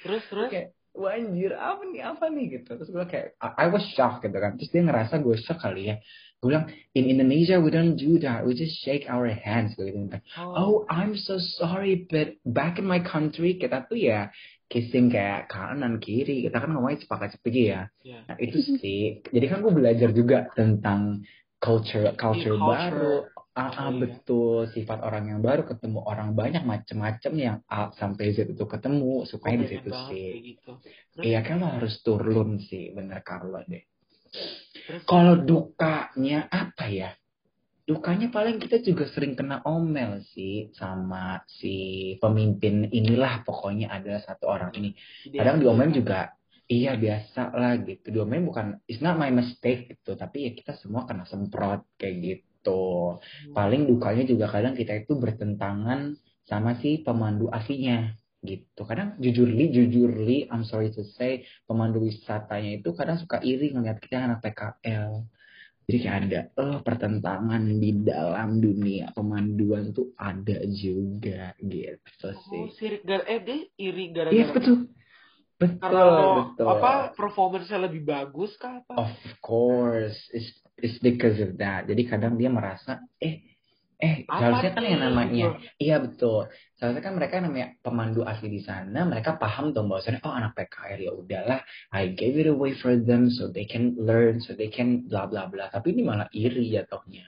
Terus 0.00 0.22
terus. 0.32 0.48
Kayak, 0.48 0.68
wah 0.98 1.14
anjir, 1.14 1.54
apa 1.54 1.82
nih, 1.86 2.02
apa 2.02 2.24
nih 2.28 2.44
gitu. 2.58 2.70
Terus 2.74 2.90
gue 2.90 3.04
kayak, 3.06 3.38
I 3.38 3.48
I 3.64 3.66
was 3.70 3.86
shocked 3.94 4.26
gitu 4.26 4.34
kan. 4.34 4.58
Terus 4.58 4.70
dia 4.74 4.82
ngerasa 4.82 5.14
gue 5.22 5.36
shock 5.38 5.62
kali 5.62 5.94
ya. 5.94 5.96
Gue 6.42 6.54
bilang, 6.54 6.66
in 6.94 7.06
Indonesia 7.06 7.58
we 7.62 7.70
don't 7.70 7.94
do 7.94 8.18
that, 8.22 8.42
we 8.42 8.54
just 8.54 8.82
shake 8.82 9.06
our 9.06 9.30
hands 9.30 9.78
gitu. 9.78 9.90
gitu. 9.90 10.18
Oh, 10.38 10.82
I'm 10.90 11.14
so 11.14 11.38
sorry, 11.38 12.06
but 12.10 12.38
back 12.42 12.82
in 12.82 12.86
my 12.86 12.98
country 13.02 13.58
kita 13.58 13.86
tuh 13.86 13.98
ya 13.98 14.30
kissing 14.68 15.08
kayak 15.08 15.48
kanan 15.48 15.98
kiri. 15.98 16.46
Kita 16.46 16.60
kan 16.60 16.74
ngomongnya 16.74 17.06
cepat 17.06 17.38
cepet 17.38 17.52
ya. 17.54 17.80
Iya. 18.04 18.18
Nah 18.28 18.36
itu 18.36 18.58
sih. 18.78 19.24
Jadi 19.24 19.46
kan 19.48 19.64
gue 19.64 19.72
belajar 19.72 20.10
juga 20.12 20.50
tentang 20.52 21.24
culture 21.58 22.14
culture 22.14 22.54
Culture. 22.54 22.58
baru. 22.58 23.16
Ah, 23.58 23.74
ah, 23.74 23.90
Oh, 23.90 23.90
iya. 23.90 23.98
betul 24.06 24.70
sifat 24.70 25.02
orang 25.02 25.34
yang 25.34 25.40
baru 25.42 25.66
ketemu 25.66 25.98
orang 26.06 26.38
banyak 26.38 26.62
macem-macem 26.62 27.32
yang 27.34 27.56
A 27.66 27.90
sampai 27.98 28.30
Z 28.30 28.54
itu 28.54 28.64
ketemu 28.70 29.02
Oh, 29.02 29.26
supaya 29.26 29.58
di 29.58 29.66
banyak 29.66 29.82
situ 29.82 29.90
sih. 30.14 30.30
gitu. 30.54 30.72
Iya 31.26 31.42
kan 31.42 31.58
lo 31.58 31.66
harus 31.66 31.98
turun 32.06 32.62
sih 32.62 32.94
bener 32.94 33.18
Carlo 33.26 33.58
deh. 33.66 33.82
Kalau 35.10 35.34
dukanya 35.42 36.46
apa 36.46 36.86
ya? 36.86 37.10
Dukanya 37.88 38.28
paling 38.30 38.60
kita 38.62 38.84
juga 38.84 39.08
sering 39.10 39.32
kena 39.34 39.64
omel 39.64 40.20
sih 40.36 40.70
sama 40.76 41.40
si 41.48 42.14
pemimpin 42.22 42.86
inilah 42.92 43.42
pokoknya 43.42 43.90
ada 43.90 44.22
satu 44.22 44.46
orang 44.46 44.70
ini. 44.78 44.92
Kadang 45.34 45.58
diomelin 45.58 45.96
juga 45.96 46.30
iya 46.68 46.94
biasa 46.94 47.56
lah 47.56 47.80
gitu. 47.82 48.12
Diomelin 48.12 48.44
bukan 48.46 48.66
it's 48.86 49.00
not 49.00 49.16
my 49.16 49.32
mistake 49.32 49.88
gitu, 49.88 50.14
tapi 50.14 50.46
ya 50.46 50.50
kita 50.52 50.76
semua 50.78 51.08
kena 51.08 51.24
semprot 51.26 51.88
kayak 51.96 52.16
gitu. 52.22 52.47
Paling 53.54 53.86
dukanya 53.86 54.24
juga 54.26 54.50
kadang 54.50 54.74
kita 54.74 55.04
itu 55.04 55.14
bertentangan 55.18 56.16
sama 56.48 56.78
si 56.80 57.04
pemandu 57.04 57.52
aslinya. 57.52 58.14
gitu. 58.38 58.86
Kadang 58.86 59.18
jujurly, 59.18 59.74
jujurly, 59.74 60.46
I'm 60.46 60.62
sorry 60.62 60.94
to 60.94 61.02
say, 61.18 61.42
pemandu 61.66 62.06
wisatanya 62.06 62.78
itu 62.78 62.94
kadang 62.94 63.18
suka 63.18 63.42
iri 63.42 63.74
ngeliat 63.74 63.98
kita 63.98 64.30
anak 64.30 64.46
PKL. 64.46 65.26
Jadi 65.88 65.98
kayak 66.04 66.16
ada 66.28 66.40
oh, 66.60 66.78
pertentangan 66.84 67.64
di 67.80 67.90
dalam 68.04 68.60
dunia 68.60 69.08
pemanduan 69.16 69.90
tuh 69.96 70.12
ada 70.20 70.60
juga 70.68 71.56
gitu 71.64 72.28
sih. 72.46 72.62
Oh, 72.62 72.68
sirik 72.76 73.08
gara 73.08 73.24
eh 73.24 73.40
dia 73.40 73.58
iri 73.80 74.12
gara-gara 74.12 74.36
Iya 74.36 74.46
betul. 74.52 74.92
Betul, 75.58 75.80
karena 75.82 76.14
betul. 76.54 76.66
apa 76.70 76.90
performance-nya 77.18 77.90
lebih 77.90 78.06
bagus 78.06 78.54
kah 78.60 78.78
apa? 78.78 79.10
Of 79.10 79.16
course, 79.42 80.20
it's, 80.30 80.54
it's 80.78 80.98
because 80.98 81.38
of 81.38 81.54
that. 81.56 81.84
Jadi 81.84 82.02
kadang 82.04 82.34
dia 82.34 82.48
merasa, 82.48 83.02
eh, 83.18 83.42
eh, 83.98 84.22
Apa 84.24 84.38
seharusnya 84.38 84.70
kan 84.72 84.84
yang 84.84 85.02
namanya, 85.02 85.46
iya 85.76 85.98
betul. 85.98 86.46
Seharusnya 86.74 87.02
kan 87.02 87.14
mereka 87.18 87.42
namanya 87.42 87.74
pemandu 87.78 88.22
asli 88.22 88.46
di 88.48 88.62
sana, 88.62 89.02
mereka 89.02 89.34
paham 89.34 89.74
dong 89.74 89.90
bahwasannya, 89.90 90.22
oh 90.22 90.30
anak 90.30 90.54
PKR 90.54 90.98
ya 91.02 91.12
udahlah, 91.12 91.60
I 91.90 92.14
gave 92.14 92.38
it 92.38 92.46
away 92.46 92.74
for 92.74 92.94
them 92.94 93.26
so 93.28 93.50
they 93.50 93.66
can 93.66 93.98
learn, 93.98 94.38
so 94.38 94.54
they 94.54 94.70
can 94.70 95.04
bla 95.04 95.26
bla 95.26 95.50
bla. 95.50 95.66
Tapi 95.68 95.92
ini 95.92 96.02
malah 96.02 96.30
iri 96.30 96.70
jatuhnya, 96.70 97.26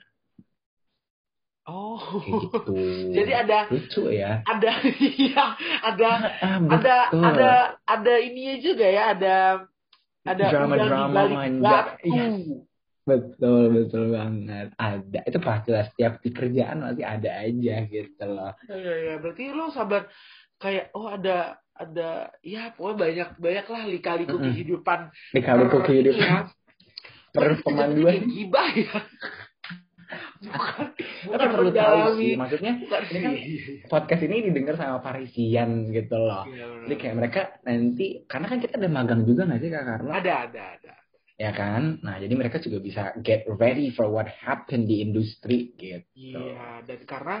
Oh. 1.67 1.99
kayak 2.25 2.41
gitu. 2.49 2.73
Jadi 3.21 3.31
ada 3.37 3.57
lucu 3.69 4.03
ya. 4.09 4.41
ada 4.43 4.71
iya, 5.21 5.45
ada 5.85 6.09
Ah, 6.41 6.57
ada 6.57 6.95
betul. 7.13 7.21
ada 7.21 7.51
ada 7.85 8.13
ininya 8.17 8.55
juga 8.59 8.87
ya, 8.87 9.03
ada 9.13 9.35
ada 10.25 10.45
Drama-drama 10.49 10.89
udang 10.89 11.05
di 11.05 11.13
balik 11.13 11.37
manja. 11.37 11.61
batu. 11.61 11.93
Iya. 12.07 12.25
Betul, 13.01 13.61
betul 13.73 14.13
banget. 14.13 14.71
Ada. 14.77 15.19
Itu 15.25 15.39
pasti 15.39 15.69
lah. 15.69 15.85
Setiap 15.85 16.21
di 16.21 16.29
kerjaan 16.29 16.85
masih 16.85 17.01
ada 17.01 17.31
aja 17.41 17.75
gitu 17.85 18.23
loh. 18.23 18.53
Iya, 18.65 18.93
iya, 18.95 19.13
berarti 19.17 19.43
lo 19.49 19.69
sabar 19.69 20.05
kayak 20.55 20.93
oh 20.93 21.09
ada 21.09 21.57
ada 21.73 22.29
ya 22.45 22.69
pokoknya 22.71 22.97
banyak 23.01 23.29
banyak 23.41 23.65
lah 23.65 23.83
lika-liku 23.89 24.37
Mm-mm. 24.37 24.53
kehidupan 24.53 24.99
Di 25.33 25.41
kali 25.41 25.65
per- 25.65 25.85
kehidupan. 25.85 26.21
iya. 26.21 26.39
Per 27.33 27.63
pemanduan. 27.63 28.27
gibah 28.27 28.69
ya. 28.75 28.91
bukan 30.43 30.85
bukan 31.25 31.47
perlu 31.55 31.71
tahu 31.71 31.99
sih. 32.19 32.33
Maksudnya 32.35 32.73
Bukan 32.75 33.01
ini 33.07 33.19
kan 33.23 33.33
podcast 33.93 34.21
ini 34.21 34.35
didengar 34.51 34.75
sama 34.75 34.99
Parisian 34.99 35.89
gitu 35.89 36.17
loh. 36.19 36.43
Iya, 36.45 36.65
benar. 36.67 36.83
Jadi 36.85 36.95
kayak 36.99 37.15
mereka 37.15 37.41
nanti, 37.63 38.05
karena 38.27 38.45
kan 38.45 38.59
kita 38.59 38.73
ada 38.77 38.89
magang 38.91 39.21
juga 39.23 39.47
nggak 39.47 39.59
sih 39.63 39.69
Kak 39.71 39.83
Carlo? 39.87 40.11
ada 40.11 40.33
ada 40.45 40.61
ada. 40.77 40.93
Ya 41.41 41.51
kan? 41.57 41.97
Nah 42.05 42.21
jadi 42.21 42.33
mereka 42.37 42.61
juga 42.61 42.77
bisa 42.77 43.17
get 43.25 43.49
ready 43.49 43.89
for 43.89 44.05
what 44.13 44.29
happened 44.29 44.85
di 44.85 45.01
industri 45.01 45.73
gitu. 45.73 46.05
Iya, 46.13 46.85
dan 46.85 46.99
karena 47.09 47.35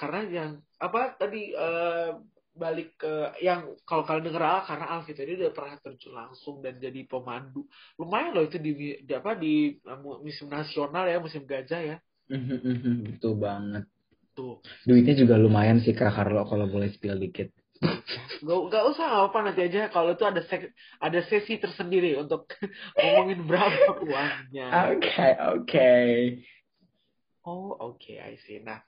karena 0.00 0.20
yang 0.32 0.50
apa 0.80 1.12
tadi 1.20 1.52
eh, 1.52 2.10
balik 2.56 2.96
ke 2.96 3.36
yang 3.44 3.76
kalau 3.84 4.08
kalian 4.08 4.32
denger 4.32 4.42
ah, 4.42 4.64
karena 4.64 4.86
Alfi 4.96 5.12
tadi 5.12 5.36
udah 5.36 5.52
pernah 5.52 5.76
terjun 5.76 6.16
langsung 6.16 6.64
dan 6.64 6.80
jadi 6.80 7.04
pemandu. 7.04 7.68
Lumayan 8.00 8.32
loh 8.32 8.48
itu 8.48 8.56
di, 8.56 8.72
di 9.04 9.12
apa 9.12 9.36
di 9.36 9.76
eh, 9.76 9.98
musim 10.00 10.48
nasional 10.48 11.04
ya, 11.04 11.20
musim 11.20 11.44
gajah 11.44 11.80
ya. 11.84 11.96
Betul 13.12 13.36
banget. 13.36 13.84
Tuh. 14.32 14.62
Duitnya 14.88 15.18
juga 15.18 15.34
lumayan 15.36 15.84
sih 15.84 15.92
Kak 15.92 16.14
Carlo 16.14 16.48
kalau 16.48 16.70
boleh 16.70 16.88
spill 16.94 17.18
dikit. 17.18 17.50
Gak, 18.48 18.58
gak 18.72 18.84
usah 18.90 19.06
apa 19.26 19.38
nanti 19.44 19.60
aja 19.66 19.80
kalau 19.94 20.10
itu 20.14 20.24
ada 20.30 20.40
sek- 20.50 20.72
ada 21.04 21.18
sesi 21.30 21.52
tersendiri 21.62 22.08
untuk 22.22 22.40
ngomongin 23.00 23.38
berapa 23.48 23.90
uangnya. 24.08 24.64
Oke, 24.72 25.26
oke. 25.50 25.88
Oh, 27.44 27.76
oke, 27.80 28.20
I 28.20 28.36
see. 28.36 28.60
Nah, 28.60 28.80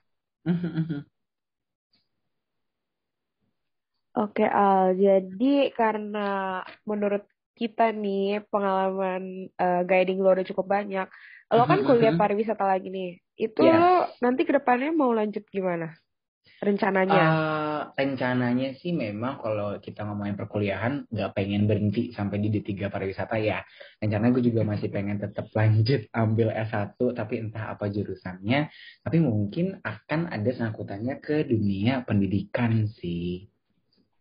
Oke, 4.17 4.43
Al. 4.43 4.83
Jadi 5.05 5.45
karena 5.79 6.17
menurut 6.89 7.23
kita 7.59 7.83
nih 8.03 8.19
pengalaman 8.51 9.21
eh, 9.61 9.79
guiding 9.89 10.17
lo 10.23 10.27
udah 10.35 10.45
cukup 10.49 10.67
banyak. 10.75 11.05
Lo 11.55 11.61
kan 11.71 11.79
Mhm, 11.79 11.87
kuliah 11.87 12.13
mhm. 12.13 12.19
pariwisata 12.19 12.63
lagi 12.71 12.87
nih. 12.95 13.07
Itu 13.43 13.61
Yes. 13.63 13.79
lo 13.79 13.87
nanti 14.23 14.41
ke 14.47 14.51
depannya 14.57 14.89
mau 14.99 15.11
lanjut 15.19 15.43
gimana? 15.55 15.85
Rencananya? 16.61 17.25
Eh, 17.25 17.81
rencananya 17.97 18.77
sih 18.77 18.93
memang 18.93 19.41
kalau 19.41 19.81
kita 19.81 20.05
ngomongin 20.05 20.37
perkuliahan 20.37 21.09
nggak 21.09 21.33
pengen 21.33 21.65
berhenti 21.65 22.13
sampai 22.13 22.37
di 22.37 22.53
D3 22.53 22.85
pariwisata 22.93 23.41
ya. 23.41 23.65
Rencana 23.97 24.29
gue 24.29 24.45
juga 24.45 24.61
masih 24.61 24.93
pengen 24.93 25.17
tetap 25.17 25.49
lanjut 25.57 26.05
ambil 26.13 26.53
S1 26.53 27.01
tapi 27.17 27.41
entah 27.41 27.73
apa 27.73 27.89
jurusannya. 27.89 28.69
Tapi 29.01 29.17
mungkin 29.17 29.81
akan 29.81 30.29
ada 30.29 30.51
sangkutannya 30.53 31.17
ke 31.17 31.49
dunia 31.49 32.05
pendidikan 32.05 32.85
sih. 32.85 33.49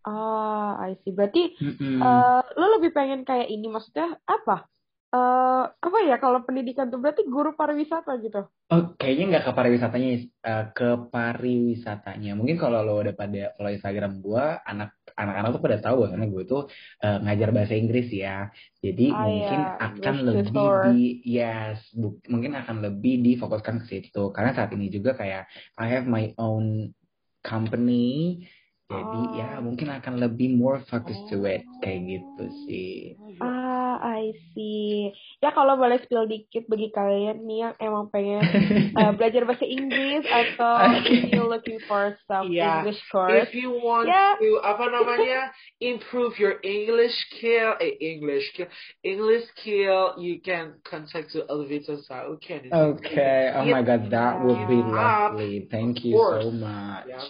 Ah, 0.09 0.81
I 0.81 0.97
see. 1.05 1.13
Berarti 1.13 1.61
Mm-mm. 1.61 2.01
eh, 2.01 2.43
lo 2.57 2.67
lebih 2.81 2.97
pengen 2.97 3.29
kayak 3.29 3.53
ini 3.53 3.69
maksudnya 3.69 4.17
apa? 4.25 4.65
Eh, 5.11 5.63
apa 5.67 5.99
ya 6.07 6.23
kalau 6.23 6.39
pendidikan 6.47 6.87
tuh 6.87 7.03
berarti 7.03 7.27
guru 7.27 7.51
pariwisata 7.59 8.15
gitu. 8.23 8.47
Oh, 8.71 8.95
kayaknya 8.95 9.25
nggak 9.35 9.45
ke 9.51 9.53
pariwisatanya, 9.59 10.09
eh, 10.47 10.65
ke 10.71 10.89
pariwisatanya. 11.11 12.39
Mungkin 12.39 12.55
kalau 12.63 12.87
lo 12.87 13.03
udah 13.03 13.15
pada 13.19 13.51
follow 13.59 13.75
Instagram 13.75 14.23
gue, 14.23 14.45
anak 14.71 14.95
anak-anak 15.19 15.51
tuh 15.59 15.63
pada 15.67 15.79
tahu 15.83 15.97
bahwa 16.07 16.27
gue 16.31 16.45
tuh 16.47 16.63
eh, 17.03 17.19
ngajar 17.27 17.51
bahasa 17.51 17.75
Inggris 17.75 18.07
ya. 18.15 18.55
Jadi 18.79 19.07
Ah, 19.11 19.19
mungkin 19.27 19.61
ya, 19.67 19.75
akan 19.91 20.17
lebih 20.31 20.47
tutor. 20.55 20.79
di 20.87 20.99
yes, 21.27 21.79
bu- 21.91 22.23
mungkin 22.31 22.53
akan 22.55 22.77
lebih 22.87 23.15
difokuskan 23.27 23.83
ke 23.83 23.87
situ. 23.91 24.31
Karena 24.31 24.55
saat 24.55 24.71
ini 24.79 24.87
juga 24.95 25.19
kayak 25.19 25.51
I 25.75 25.87
have 25.91 26.07
my 26.07 26.31
own 26.39 26.95
company. 27.43 28.47
Jadi 28.91 29.39
ya 29.39 29.59
Oh. 29.59 29.67
mungkin 29.67 29.91
akan 29.91 30.15
lebih 30.19 30.55
more 30.55 30.79
focus 30.87 31.19
to 31.31 31.43
it 31.47 31.63
kayak 31.83 32.01
gitu 32.07 32.45
sih. 32.67 33.19
Ah, 33.39 33.60
I 34.01 34.33
see. 34.51 35.13
Ya 35.39 35.53
kalau 35.53 35.77
boleh 35.77 36.01
spill 36.01 36.25
dikit 36.25 36.65
bagi 36.67 36.89
kalian 36.89 37.45
nih 37.45 37.59
yang 37.69 37.75
emang 37.77 38.09
pengen 38.09 38.41
eh, 38.99 39.13
belajar 39.13 39.45
bahasa 39.45 39.63
Inggris 39.63 40.25
atau 40.25 40.75
if 41.05 41.29
you 41.29 41.45
looking 41.45 41.77
for 41.85 42.17
some 42.25 42.49
Iya. 42.49 42.81
English 42.83 43.01
course. 43.09 43.45
if 43.45 43.53
you 43.53 43.69
want 43.71 44.09
Yeah. 44.09 44.41
to 44.41 44.65
apa 44.65 44.89
namanya 44.89 45.53
improve 45.79 46.41
your 46.41 46.57
English 46.61 47.13
skill, 47.29 47.77
eh, 47.77 48.01
English 48.01 48.49
skill, 48.51 48.73
English 49.01 49.45
skill, 49.53 50.17
you 50.17 50.41
can 50.41 50.81
contact 50.81 51.37
to 51.37 51.45
Elevator 51.45 52.01
Sauken. 52.01 52.73
Okay, 52.73 53.53
oh 53.53 53.69
my 53.69 53.85
god, 53.85 54.09
that 54.09 54.41
would 54.41 54.65
be 54.65 54.81
lovely. 54.81 55.69
Thank 55.69 56.01
you 56.03 56.17
so 56.17 56.49
much. 56.49 57.05
Ya. 57.05 57.21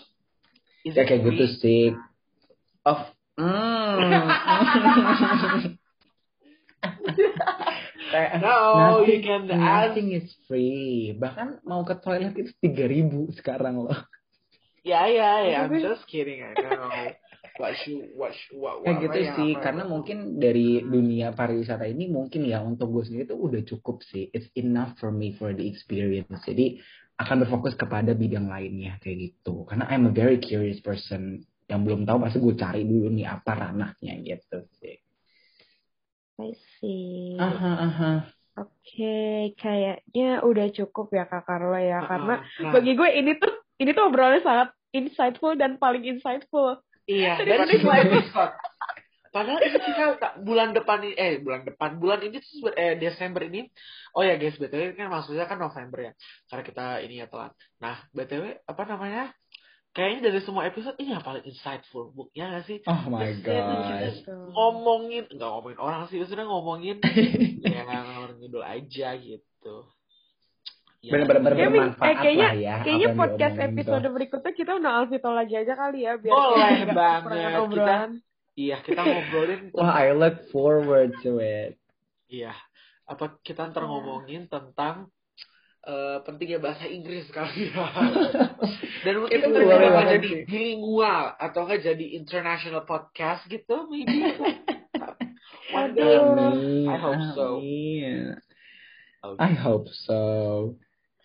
Is 0.80 0.94
Ya 0.94 1.04
kayak 1.04 1.26
gitu 1.26 1.44
free? 1.44 1.58
sih. 1.58 1.84
Of 2.86 3.04
mm. 3.36 3.96
No, 8.40 8.74
nothing, 8.74 9.22
you 9.22 9.22
can 9.22 9.42
ask. 9.50 9.94
nothing 9.94 10.08
is 10.16 10.26
free. 10.50 11.14
Bahkan 11.14 11.62
mau 11.62 11.86
ke 11.86 11.94
toilet 12.00 12.34
itu 12.34 12.50
tiga 12.58 12.84
ribu 12.90 13.30
sekarang 13.36 13.86
loh. 13.86 13.98
Ya 14.80 15.04
ya 15.12 15.44
ya, 15.44 15.68
I'm 15.68 15.76
just 15.76 16.08
kidding. 16.08 16.40
I 16.40 16.56
know. 16.56 17.12
What 17.60 17.76
you 17.84 18.08
what 18.16 18.32
you- 18.48 18.56
what 18.56 18.80
what 18.80 18.96
gitu 19.04 19.18
yang 19.20 19.36
sih, 19.36 19.50
apa 19.52 19.60
karena 19.68 19.84
mungkin 19.84 20.40
dari 20.40 20.80
dunia 20.80 21.36
pariwisata 21.36 21.84
ini 21.84 22.08
mungkin 22.08 22.48
ya 22.48 22.64
untuk 22.64 22.88
gue 22.88 23.04
sendiri 23.04 23.28
itu 23.28 23.36
udah 23.36 23.60
cukup 23.68 24.00
sih. 24.08 24.32
It's 24.32 24.48
enough 24.56 24.96
for 24.96 25.12
me 25.12 25.36
for 25.36 25.52
the 25.52 25.68
experience. 25.68 26.32
Jadi 26.48 26.80
akan 27.20 27.44
berfokus 27.44 27.76
kepada 27.76 28.16
bidang 28.16 28.48
lainnya 28.48 28.96
kayak 29.04 29.20
gitu. 29.20 29.68
Karena 29.68 29.84
I'm 29.92 30.08
a 30.08 30.14
very 30.16 30.40
curious 30.40 30.80
person. 30.80 31.44
Yang 31.68 31.80
belum 31.84 32.00
tahu 32.08 32.18
pasti 32.24 32.38
gue 32.40 32.54
cari 32.56 32.82
dulu 32.88 33.12
nih 33.12 33.28
apa 33.28 33.52
ranahnya 33.52 34.16
gitu 34.24 34.64
sih. 34.80 34.96
I 36.40 36.56
see. 36.80 37.36
Aha, 37.36 37.72
aha. 37.84 38.12
Oke, 38.60 39.52
kayaknya 39.56 40.42
udah 40.44 40.66
cukup 40.74 41.12
ya 41.14 41.24
Kak 41.28 41.44
Carlo 41.48 41.76
ya. 41.76 42.00
Uh-uh. 42.02 42.08
Karena 42.08 42.34
Nah, 42.40 42.72
bagi 42.72 42.92
gue 42.96 43.08
ini 43.12 43.32
tuh 43.40 43.52
ini 43.80 43.90
tuh 43.96 44.04
obrolannya 44.08 44.44
sangat 44.44 44.68
insightful 44.92 45.54
dan 45.56 45.76
paling 45.80 46.04
insightful. 46.04 46.80
iya 47.08 47.40
dari 47.40 47.80
semua 47.80 47.96
episode. 48.04 48.52
Padahal 49.30 49.62
ini 49.62 49.78
kita 49.78 50.42
bulan 50.42 50.74
depan 50.74 51.06
ini 51.06 51.14
eh 51.14 51.38
bulan 51.38 51.62
depan 51.62 52.02
bulan 52.02 52.18
ini 52.26 52.42
tuh 52.42 52.74
eh 52.74 52.98
Desember 52.98 53.46
ini 53.46 53.70
oh 54.18 54.26
ya 54.26 54.34
guys 54.34 54.58
btw 54.58 54.98
kan 54.98 55.06
maksudnya 55.06 55.46
kan 55.46 55.58
November 55.58 56.10
ya 56.10 56.12
karena 56.50 56.62
kita 56.66 56.84
ini 57.06 57.14
ya 57.22 57.26
telat. 57.30 57.54
Nah 57.78 58.02
btw 58.10 58.58
apa 58.66 58.82
namanya 58.90 59.30
kayaknya 59.90 60.30
dari 60.30 60.40
semua 60.40 60.64
episode 60.64 60.94
ini 60.96 61.10
yang 61.10 61.20
paling 61.20 61.42
insightful 61.42 62.10
booknya 62.10 62.46
nggak 62.48 62.64
sih? 62.64 62.78
Oh 62.86 63.02
my 63.06 63.30
gosh. 63.38 64.22
Gitu. 64.22 64.34
ngomongin 64.54 65.24
nggak 65.26 65.50
ngomongin 65.50 65.78
orang 65.78 66.00
sih 66.06 66.16
maksudnya 66.16 66.46
ngomongin 66.46 66.96
ya 67.66 67.82
ngalor 67.84 68.38
ngidul 68.38 68.62
aja 68.62 69.08
gitu. 69.16 69.76
Ya, 71.00 71.16
Bener-bener 71.16 71.42
Kayaknya- 71.48 71.72
bermanfaat 71.72 72.06
eh, 72.06 72.14
kayaknya- 72.14 72.44
lah 72.44 72.54
ya. 72.54 72.74
Kayaknya 72.84 73.06
yang 73.08 73.16
podcast 73.16 73.56
episode 73.58 74.04
tuh. 74.04 74.12
berikutnya 74.12 74.52
kita 74.52 74.70
undang 74.76 74.94
Alvito 74.94 75.30
lagi 75.32 75.54
aja 75.56 75.72
kali 75.72 75.98
ya 76.04 76.12
biar 76.20 76.28
Boleh 76.30 76.80
banget. 77.00 77.56
Kita-. 77.72 78.08
Iya 78.52 78.76
kita 78.84 79.00
ngobrolin 79.00 79.60
Wah, 79.80 79.96
I 79.96 80.12
look 80.12 80.36
forward 80.48 81.16
to 81.24 81.40
it. 81.40 81.80
Iya. 82.28 82.52
Apa 83.04 83.40
kita 83.40 83.66
ntar 83.66 83.82
Iya. 83.82 83.90
ngomongin 83.90 84.42
tentang 84.46 85.08
uh, 85.86 86.18
pentingnya 86.26 86.60
bahasa 86.60 86.84
Inggris 86.88 87.28
kali 87.32 87.72
ya. 87.72 87.86
Dan 89.04 89.14
mungkin 89.24 89.38
Itu 89.40 89.48
bisa 89.54 89.76
banget 89.76 90.06
jadi 90.20 90.30
bilingual 90.44 91.24
atau 91.40 91.60
enggak 91.64 91.82
jadi 91.84 92.06
international 92.16 92.82
podcast 92.84 93.46
gitu 93.48 93.88
maybe. 93.88 94.20
One 95.70 95.94
day. 95.94 96.18
I 96.90 96.96
hope 96.98 97.24
so. 97.38 97.46
Amin. 97.62 98.36
Oke. 99.22 99.38
I 99.38 99.52
hope 99.54 99.88
so. 99.92 100.20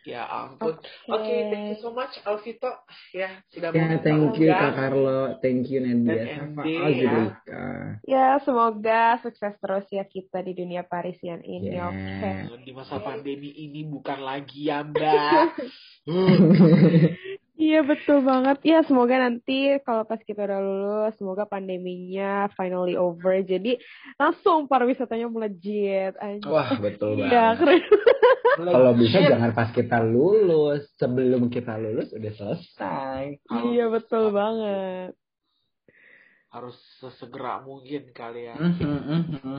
Ya 0.06 0.22
ampun. 0.30 0.78
Oke, 0.78 0.86
Oke. 1.10 1.36
thank 1.50 1.66
you 1.74 1.78
so 1.82 1.90
much 1.90 2.14
Alvito 2.22 2.70
ya 3.10 3.42
sudah 3.50 3.74
Ya, 3.74 3.98
mau 3.98 4.06
thank 4.06 4.38
you. 4.38 4.54
Kak 4.54 4.74
Carlo, 4.78 5.20
thank 5.42 5.66
you 5.66 5.82
Nadia, 5.82 6.38
sama 6.38 6.62
Azrika. 6.62 7.66
Ya, 8.06 8.38
semoga 8.46 9.18
sukses 9.26 9.58
terus 9.58 9.86
ya 9.90 10.06
kita 10.06 10.46
di 10.46 10.54
dunia 10.54 10.86
Parisian 10.86 11.42
ini, 11.42 11.74
Yeah. 11.74 11.90
oke? 11.90 12.62
Di 12.62 12.72
masa 12.78 13.02
pandemi 13.02 13.50
ini 13.50 13.82
bukan 13.90 14.22
lagi 14.22 14.70
ya 14.70 14.86
Mbak. 14.86 15.58
Iya, 17.66 17.82
betul 17.82 18.22
banget. 18.22 18.62
Ya, 18.62 18.86
semoga 18.86 19.18
nanti 19.18 19.82
kalau 19.82 20.06
pas 20.06 20.22
kita 20.22 20.46
udah 20.46 20.62
lulus, 20.62 21.14
semoga 21.18 21.50
pandeminya 21.50 22.46
finally 22.54 22.94
over. 22.94 23.42
Jadi, 23.42 23.82
langsung 24.22 24.70
pariwisatanya 24.70 25.26
melejit. 25.26 26.14
Anjir. 26.22 26.46
Wah, 26.46 26.78
betul 26.78 27.18
Iya, 27.18 27.58
banget. 27.58 27.58
keren. 27.58 27.82
Kalau 28.56 28.92
bisa 28.96 29.18
jangan 29.20 29.52
pas 29.52 29.70
kita 29.74 29.98
lulus, 30.06 30.86
sebelum 31.02 31.50
kita 31.50 31.74
lulus 31.82 32.14
udah 32.14 32.34
selesai. 32.38 33.24
Iya, 33.50 33.90
betul 33.90 34.30
banget. 34.30 35.18
Harus 36.54 36.78
sesegera 37.02 37.66
mungkin 37.66 38.14
kali 38.14 38.48
ya. 38.48 38.56
Mhm, 38.62 38.96
mhm. 39.10 39.58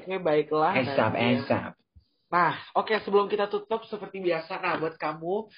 Oke, 0.00 0.14
baiklah. 0.22 0.72
Esap, 0.78 1.12
esap. 1.18 1.72
Nah, 2.30 2.54
oke 2.78 2.94
sebelum 3.02 3.26
kita 3.26 3.50
tutup 3.50 3.82
seperti 3.90 4.22
biasa, 4.22 4.62
nah 4.62 4.78
buat 4.78 4.94
kamu 4.94 5.50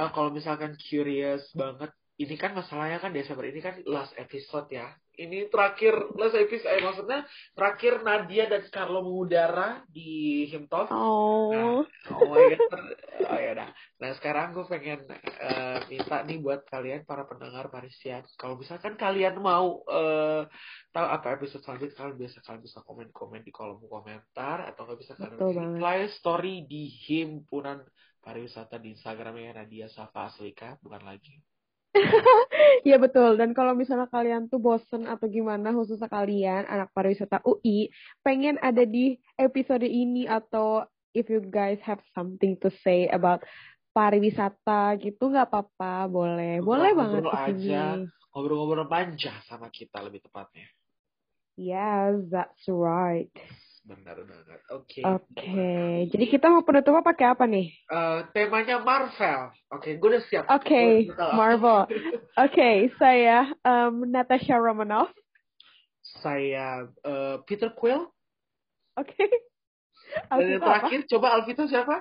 eh, 0.00 0.10
kalau 0.16 0.32
misalkan 0.32 0.72
curious 0.80 1.52
banget, 1.52 1.92
ini 2.14 2.38
kan 2.38 2.54
masalahnya 2.54 3.02
kan 3.02 3.10
Desember 3.10 3.42
ini 3.42 3.58
kan 3.58 3.82
last 3.90 4.14
episode 4.14 4.70
ya. 4.70 4.86
Ini 5.14 5.46
terakhir 5.46 5.94
last 6.18 6.34
episode, 6.34 6.70
eh, 6.74 6.82
maksudnya 6.82 7.22
terakhir 7.54 8.02
Nadia 8.02 8.50
dan 8.50 8.66
Carlo 8.70 9.02
mengudara 9.02 9.82
di 9.86 10.42
Himtov. 10.50 10.90
Oh, 10.90 11.82
Oh 12.10 12.22
my 12.30 12.54
god. 12.54 12.62
Oh 13.30 13.38
ya 13.38 13.50
udah. 13.54 13.70
Nah 14.02 14.10
sekarang 14.18 14.54
gue 14.54 14.66
pengen 14.66 15.06
eh, 15.38 15.78
minta 15.90 16.22
nih 16.26 16.38
buat 16.42 16.66
kalian 16.66 17.06
para 17.06 17.26
pendengar 17.26 17.70
Parisian, 17.70 18.26
kalau 18.38 18.58
misalkan 18.58 18.94
kalian 18.98 19.38
mau 19.38 19.82
eh, 19.86 20.46
tahu 20.90 21.06
apa 21.06 21.38
episode 21.38 21.62
selanjutnya, 21.62 21.94
kalian 21.94 22.18
bisa 22.18 22.38
kalian 22.42 22.62
bisa 22.62 22.78
komen-komen 22.82 23.42
di 23.42 23.50
kolom 23.54 23.82
komentar 23.86 24.66
atau 24.66 24.86
nggak 24.86 24.98
bisa 24.98 25.12
kalian 25.14 25.38
reply 25.38 26.10
story 26.10 26.66
di 26.66 26.90
himpunan 26.90 27.82
pariwisata 28.22 28.82
di 28.82 28.98
Instagramnya 28.98 29.62
Nadia 29.62 29.86
Safa 29.90 30.30
Aslika 30.30 30.74
bukan 30.82 31.02
lagi. 31.06 31.53
Iya 32.88 33.00
betul. 33.00 33.40
Dan 33.40 33.56
kalau 33.56 33.72
misalnya 33.72 34.10
kalian 34.10 34.50
tuh 34.50 34.60
bosen 34.60 35.08
atau 35.08 35.26
gimana, 35.30 35.72
khususnya 35.72 36.10
kalian 36.10 36.68
anak 36.68 36.92
pariwisata 36.92 37.40
UI, 37.46 37.88
pengen 38.20 38.60
ada 38.60 38.84
di 38.84 39.16
episode 39.40 39.86
ini 39.86 40.28
atau 40.28 40.84
if 41.16 41.30
you 41.30 41.40
guys 41.40 41.78
have 41.80 42.02
something 42.12 42.58
to 42.60 42.68
say 42.82 43.06
about 43.08 43.40
pariwisata 43.94 44.98
gitu, 44.98 45.30
nggak 45.30 45.48
apa-apa, 45.48 46.10
boleh, 46.10 46.58
boleh 46.60 46.92
banget 46.92 47.22
Ngobrol-ngobrol 47.22 47.32
ke 47.32 47.54
sini. 47.54 47.70
aja. 47.70 47.84
Ngobrol-ngobrol 48.34 48.86
manja 48.90 49.32
sama 49.46 49.70
kita 49.70 50.02
lebih 50.02 50.20
tepatnya. 50.26 50.66
Yes, 51.54 52.18
that's 52.34 52.66
right. 52.66 53.30
Benar 53.84 54.16
banget. 54.16 54.60
Oke. 54.72 55.04
Oke, 55.04 56.08
jadi 56.08 56.24
kita 56.24 56.48
mau 56.48 56.64
penutupnya 56.64 57.04
pakai 57.04 57.36
apa 57.36 57.44
nih? 57.44 57.68
Eh, 57.68 58.20
temanya 58.32 58.80
Marvel. 58.80 59.52
Oke, 59.68 60.00
gue 60.00 60.08
udah 60.08 60.24
siap. 60.24 60.48
Oke, 60.48 61.12
tahu. 61.12 61.32
Marvel. 61.36 61.84
Oke, 62.48 62.88
saya 62.96 63.52
um, 63.60 64.08
Natasha 64.08 64.56
Romanoff. 64.56 65.12
Saya 66.00 66.88
eh, 66.88 67.36
Peter 67.44 67.76
Quill. 67.76 68.08
Oke. 68.96 69.20
Dan 70.32 70.32
yang 70.32 70.32
Alvito 70.32 70.56
apa? 70.56 70.64
terakhir, 70.64 71.00
coba 71.12 71.26
Alvito 71.36 71.64
siapa? 71.68 71.96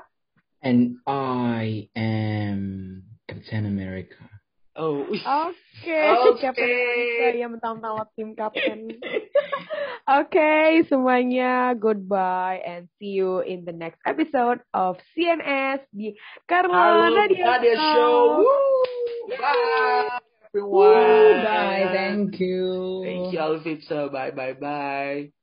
And 0.64 1.04
I 1.04 1.92
am 2.00 3.04
Captain 3.28 3.68
America. 3.68 4.33
Oh. 4.76 5.06
Oke, 5.06 5.54
Oke. 5.86 6.42
Captain 6.42 6.66
America 6.66 7.38
ya 7.38 7.48
mentang-mentang 7.48 8.10
tim 8.18 8.34
Captain. 8.34 8.90
Oke, 10.20 10.82
semuanya 10.90 11.78
goodbye 11.78 12.60
and 12.66 12.90
see 12.98 13.14
you 13.14 13.46
in 13.46 13.64
the 13.70 13.72
next 13.72 14.02
episode 14.04 14.66
of 14.74 14.98
CNS 15.14 15.86
di 15.94 16.18
Nadia, 16.50 17.46
Nadia 17.46 17.76
Show. 17.78 18.42
Woo! 18.42 19.38
Bye, 19.38 20.20
everyone. 20.50 21.38
Bye, 21.46 21.86
thank 21.94 22.42
you. 22.42 22.66
Thank 23.06 23.30
you, 23.30 23.40
Alvito. 23.40 24.10
Bye, 24.10 24.34
bye, 24.34 24.58
bye. 24.58 25.43